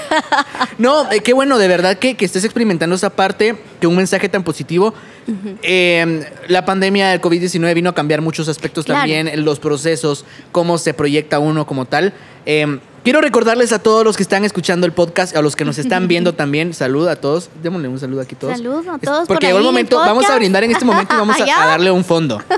[0.77, 4.27] No, eh, qué bueno, de verdad que, que estés experimentando esa parte, que un mensaje
[4.27, 4.93] tan positivo.
[5.63, 8.99] Eh, la pandemia del COVID-19 vino a cambiar muchos aspectos Claro.
[9.01, 12.13] también, los procesos, cómo se proyecta uno como tal.
[12.45, 15.77] Eh, quiero recordarles a todos los que están escuchando el podcast, a los que nos
[15.77, 17.49] están viendo también, salud a todos.
[17.63, 18.57] Démosle un saludo aquí a todos.
[18.57, 20.83] Salud a todos por Porque llegó el en el momento, vamos a brindar en este
[20.83, 22.41] momento y vamos a, darle un fondo.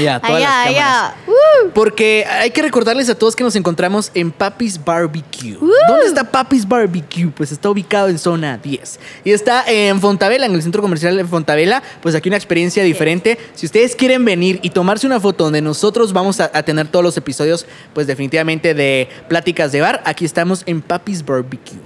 [0.00, 0.66] Ya, todas las Allá, cámaras.
[0.68, 1.14] allá.
[1.26, 5.56] Uh, Porque hay que recordarles a todos que nos encontramos en Papi's Barbecue.
[5.60, 5.68] Uh.
[5.88, 7.32] ¿Dónde está Papi's Barbecue?
[7.34, 9.00] Pues está ubicado en zona 10.
[9.24, 11.82] Y está en Fontavela, en el centro comercial de Fontavela.
[12.02, 13.36] Pues aquí una experiencia diferente.
[13.54, 17.04] Si ustedes quieren venir y tomarse una foto donde nosotros vamos a, a tener todos
[17.04, 19.08] los episodios, pues definitivamente de
[19.50, 21.78] pláticas de bar, aquí estamos en Papi's Barbecue.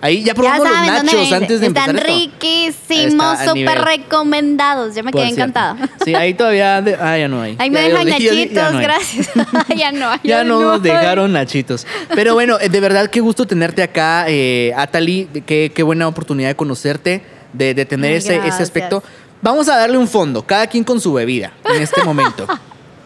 [0.00, 4.94] Ahí ya probamos los saben nachos antes de Están empezar riquísimos, súper recomendados.
[4.94, 5.58] Ya me Por quedé cierto.
[5.58, 5.88] encantada.
[6.04, 6.80] Sí, ahí todavía.
[6.82, 7.56] de- ah, ya no hay.
[7.58, 9.28] Ahí me Ya- dejan ya- ya- ya nachitos, no gracias.
[9.76, 10.18] ya no hay.
[10.24, 11.84] Ya no nos dejaron nachitos.
[12.14, 15.28] Pero bueno, eh, de verdad qué gusto tenerte acá, eh, Atali.
[15.46, 17.22] Qué, qué buena oportunidad de conocerte,
[17.52, 19.02] de, de tener ese, ese aspecto.
[19.42, 22.46] Vamos a darle un fondo, cada quien con su bebida en este momento.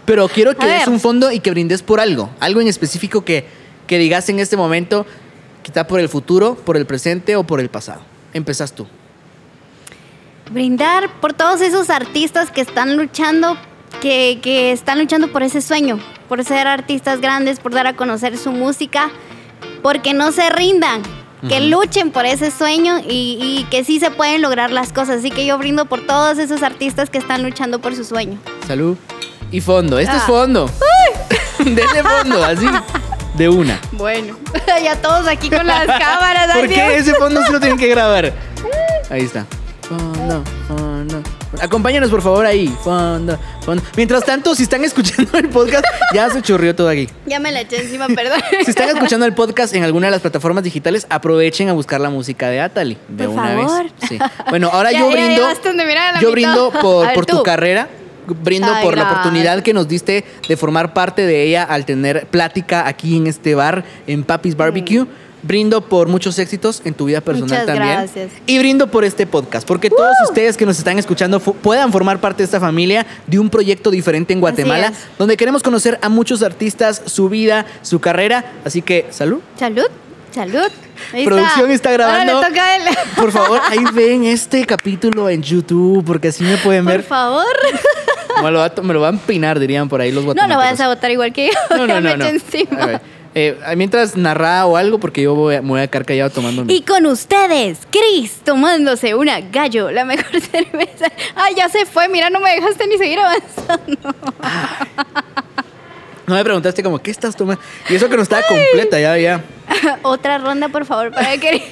[0.05, 0.89] Pero quiero que A des ver.
[0.91, 2.29] un fondo y que brindes por algo.
[2.41, 5.07] Algo en específico que, que digas en este momento,
[5.63, 8.01] quizá por el futuro, por el presente o por el pasado.
[8.35, 8.87] Empezás tú.
[10.51, 13.57] brindar por todos esos artistas que están luchando,
[14.01, 18.37] que, que están luchando por ese sueño, por ser artistas grandes, por dar a conocer
[18.37, 19.11] su música,
[19.83, 21.03] porque no se rindan,
[21.49, 25.19] que luchen por ese sueño y, y que sí se pueden lograr las cosas.
[25.19, 28.39] Así que yo brindo por todos esos artistas que están luchando por su sueño.
[28.67, 28.97] Salud.
[29.51, 29.99] Y fondo.
[29.99, 30.27] Este es Ah.
[30.27, 30.71] fondo.
[31.59, 32.67] Dele fondo, así.
[33.35, 33.79] De una.
[33.93, 34.37] Bueno,
[34.83, 36.55] ya todos aquí con las cámaras.
[36.57, 38.33] ¿Por qué ese fondo se lo tienen que grabar?
[39.11, 39.47] Ahí está.
[39.89, 41.23] Fondo, fondo.
[41.61, 42.75] Acompáñanos por favor ahí.
[42.83, 43.83] Fondo, fondo.
[43.95, 47.11] Mientras tanto, si están escuchando el podcast, ya se chorrió todo aquí.
[47.27, 48.41] Ya me la eché encima, perdón.
[48.65, 52.09] Si están escuchando el podcast en alguna de las plataformas digitales, aprovechen a buscar la
[52.09, 52.97] música de Atali.
[53.09, 53.83] De Por una favor.
[53.85, 53.93] vez.
[54.09, 54.19] Sí.
[54.49, 55.43] Bueno, ahora Ya, yo brindo.
[55.43, 56.31] yo mitad.
[56.31, 57.87] brindo por, A ver, por tu carrera.
[58.43, 62.27] Brindo Ay, por la oportunidad que nos diste de formar parte de ella al tener
[62.27, 65.07] plática aquí en este bar, en Papi's Barbecue.
[65.45, 67.53] Brindo por muchos éxitos en tu vida personal Mm.
[67.53, 67.97] Muchas también.
[67.97, 68.31] gracias.
[68.47, 72.39] Y brindo por este podcast, porque todos ustedes que nos están escuchando puedan formar parte
[72.39, 77.03] de esta familia, de un proyecto diferente en Guatemala, donde queremos conocer a muchos artistas,
[77.07, 78.53] su vida, su carrera.
[78.65, 79.41] Así que, salud.
[79.59, 79.87] Salud,
[80.33, 80.69] salud.
[81.13, 82.33] Ahí Producción está grabando.
[82.33, 82.83] Ahora le toca a él.
[83.17, 87.03] Por favor, ahí ven este capítulo en YouTube, porque así me pueden Por ver.
[87.03, 87.47] favor.
[88.43, 90.65] Me lo, va, me lo van a empinar, dirían por ahí los No lo guatemaltecos.
[90.65, 91.77] vayas a votar igual que yo.
[91.77, 92.17] No, no, no.
[92.17, 92.25] no.
[92.25, 92.83] eché encima.
[92.83, 93.01] A ver,
[93.35, 96.65] eh, mientras narra o algo, porque yo voy a- me voy a quedar callado tomando
[96.65, 96.75] mi...
[96.77, 101.13] Y con ustedes, Chris, tomándose una gallo, la mejor cerveza.
[101.37, 104.15] Ay, ya se fue, mira, no me dejaste ni seguir avanzando.
[106.27, 107.61] No me preguntaste como, ¿qué estás tomando?
[107.89, 109.45] Y eso que no estaba completa, ya, ya.
[110.03, 111.63] Otra ronda, por favor, para Chris.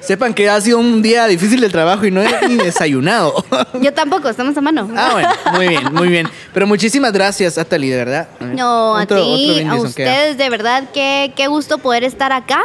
[0.00, 3.44] Sepan que ha sido un día difícil del trabajo y no he ni desayunado.
[3.80, 4.88] Yo tampoco, estamos a mano.
[4.96, 6.28] ah, bueno, muy bien, muy bien.
[6.52, 8.28] Pero muchísimas gracias, Atali, de verdad.
[8.40, 12.62] No, otro- a ti, a ustedes, de verdad, qué, qué gusto poder estar acá.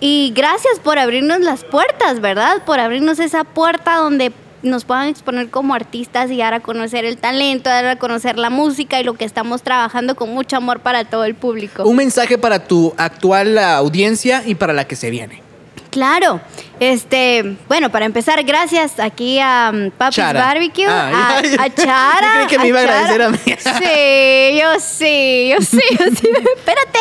[0.00, 2.62] Y gracias por abrirnos las puertas, ¿verdad?
[2.64, 4.32] Por abrirnos esa puerta donde
[4.64, 8.50] nos puedan exponer como artistas y dar a conocer el talento, dar a conocer la
[8.50, 11.84] música y lo que estamos trabajando con mucho amor para todo el público.
[11.84, 15.42] Un mensaje para tu actual audiencia y para la que se viene.
[15.90, 16.40] Claro,
[16.80, 20.40] este, bueno, para empezar, gracias aquí a um, Papi's Chara.
[20.40, 22.40] Barbecue, Ah, a, a Chara.
[22.42, 22.98] Yo creí que me iba a Chara.
[23.06, 23.38] agradecer a mí.
[23.84, 26.28] Sí, yo sí, yo sí, yo sí.
[26.56, 26.98] Espérate.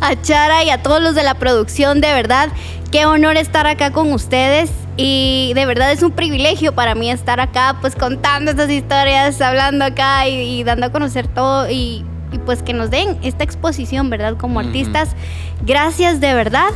[0.00, 2.48] A Chara y a todos los de la producción, de verdad,
[2.92, 4.70] qué honor estar acá con ustedes.
[4.96, 9.84] Y de verdad es un privilegio para mí estar acá, pues contando estas historias, hablando
[9.86, 14.10] acá y, y dando a conocer todo y, y, pues que nos den esta exposición,
[14.10, 14.36] ¿verdad?
[14.36, 15.10] Como artistas.
[15.64, 16.68] Gracias de verdad.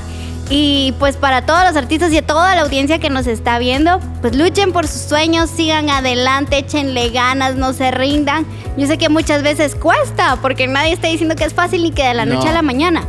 [0.48, 3.98] Y pues para todos los artistas y a toda la audiencia que nos está viendo,
[4.22, 8.46] pues luchen por sus sueños, sigan adelante, échenle ganas, no se rindan.
[8.76, 12.04] Yo sé que muchas veces cuesta, porque nadie está diciendo que es fácil ni que
[12.04, 12.36] de la No.
[12.36, 13.02] noche a la mañana.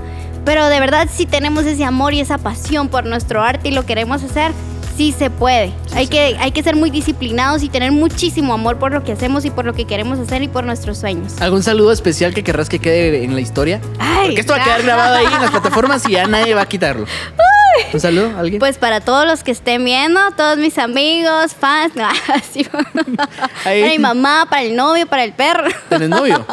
[0.45, 3.85] Pero de verdad, si tenemos ese amor y esa pasión por nuestro arte y lo
[3.85, 4.51] queremos hacer,
[4.97, 5.71] sí se puede.
[5.93, 9.45] hay, que, hay que ser muy disciplinados y tener muchísimo amor por lo que hacemos
[9.45, 11.39] y por lo que queremos hacer y por nuestros sueños.
[11.39, 13.79] ¿Algún saludo especial que querrás que quede en la historia?
[13.99, 16.63] Ay, Porque esto va a quedar grabado ahí en las plataformas y ya nadie va
[16.63, 17.05] a quitarlo.
[17.93, 18.31] ¿Un saludo?
[18.35, 18.59] ¿a ¿Alguien?
[18.59, 22.63] Pues para todos los que estén viendo, todos mis amigos, fans, no, así.
[23.63, 25.67] Para mi mamá, para el novio, para el perro.
[25.89, 26.45] ¿Tenés novio?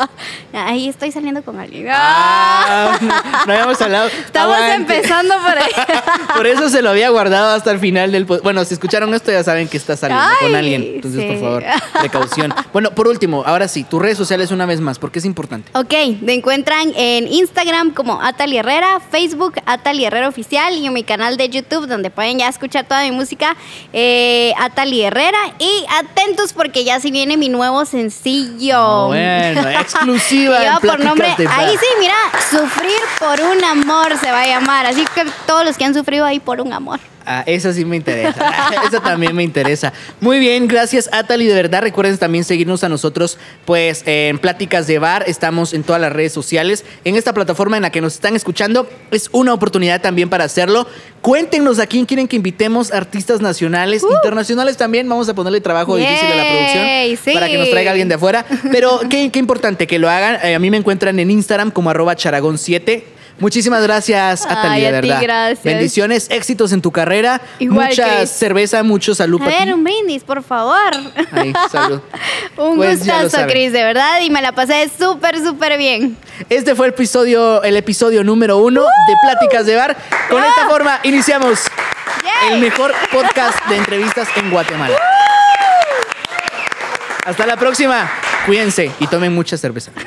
[0.53, 1.87] Ahí estoy saliendo con alguien.
[1.91, 2.99] Ah,
[3.47, 4.09] no habíamos hablado.
[4.09, 4.97] Estamos Aguante.
[4.97, 5.72] empezando por ahí.
[6.35, 9.45] Por eso se lo había guardado hasta el final del Bueno, si escucharon esto ya
[9.45, 10.83] saben que está saliendo Ay, con alguien.
[10.97, 11.29] Entonces, sí.
[11.29, 11.64] por favor,
[12.01, 12.55] precaución.
[12.72, 15.70] Bueno, por último, ahora sí, tus redes sociales una vez más, porque es importante.
[15.75, 21.05] Ok, me encuentran en Instagram como Atali Herrera, Facebook Atali Herrera Oficial y en mi
[21.05, 23.56] canal de YouTube donde pueden ya escuchar toda mi música
[23.92, 29.06] eh, Atali Herrera y atentos porque ya se viene mi nuevo sencillo.
[29.06, 30.58] Bueno, exclusiva.
[30.58, 32.14] Lleva por nombre, ahí sí, mira,
[32.50, 34.86] Sufrir por un amor se va a llamar.
[34.86, 37.00] Así que todos los que han sufrido ahí por un amor.
[37.27, 38.70] Ah, eso sí me interesa.
[38.89, 39.93] eso también me interesa.
[40.20, 41.47] Muy bien, gracias Atali.
[41.47, 45.25] De verdad, recuerden también seguirnos a nosotros, pues en Pláticas de Bar.
[45.27, 46.85] Estamos en todas las redes sociales.
[47.05, 50.87] En esta plataforma en la que nos están escuchando, es una oportunidad también para hacerlo.
[51.22, 55.09] Cuéntenos a quién quieren que invitemos, artistas nacionales, internacionales también.
[55.09, 56.85] Vamos a ponerle trabajo difícil a la producción
[57.25, 57.33] sí.
[57.33, 58.45] para que nos traiga alguien de afuera.
[58.70, 60.39] Pero qué, qué importante que lo hagan.
[60.43, 63.13] Eh, a mí me encuentran en Instagram como arroba charagón7.
[63.41, 65.22] Muchísimas gracias, Atali, Ay, de a ti, verdad.
[65.22, 65.64] gracias.
[65.64, 67.41] Bendiciones, éxitos en tu carrera.
[67.59, 69.72] Igual, Mucha cerveza, mucho salud A para ver, ti.
[69.72, 70.91] un brindis, por favor.
[71.32, 72.01] Ahí, salud.
[72.57, 73.49] un Pues ya lo gustazo, saben.
[73.55, 76.16] Cris, de verdad, y me la pasé súper, súper bien.
[76.49, 79.97] Este fue el episodio, el episodio número uno de Pláticas de Bar.
[80.30, 81.59] Con esta forma iniciamos
[82.53, 84.97] el mejor podcast de entrevistas en Guatemala.
[87.26, 88.11] Hasta la próxima.
[88.47, 89.91] Cuídense y tomen mucha cerveza.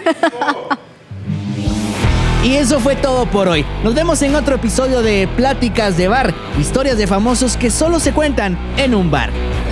[2.44, 3.66] Y eso fue todo por hoy.
[3.84, 8.14] Nos vemos en otro episodio de Pláticas de Bar, historias de famosos que solo se
[8.14, 9.32] cuentan en un bar.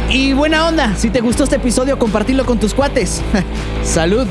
[0.10, 3.22] Y buena onda, si te gustó este episodio, compartirlo con tus cuates.
[3.84, 4.28] Salud.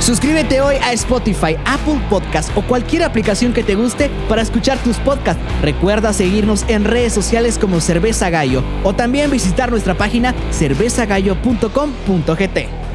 [0.00, 4.96] Suscríbete hoy a Spotify, Apple Podcast o cualquier aplicación que te guste para escuchar tus
[4.96, 5.40] podcasts.
[5.62, 12.91] Recuerda seguirnos en redes sociales como Cerveza Gallo o también visitar nuestra página cervezagallo.com.gt.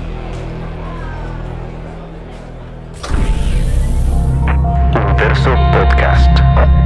[5.18, 6.77] Universo Podcast.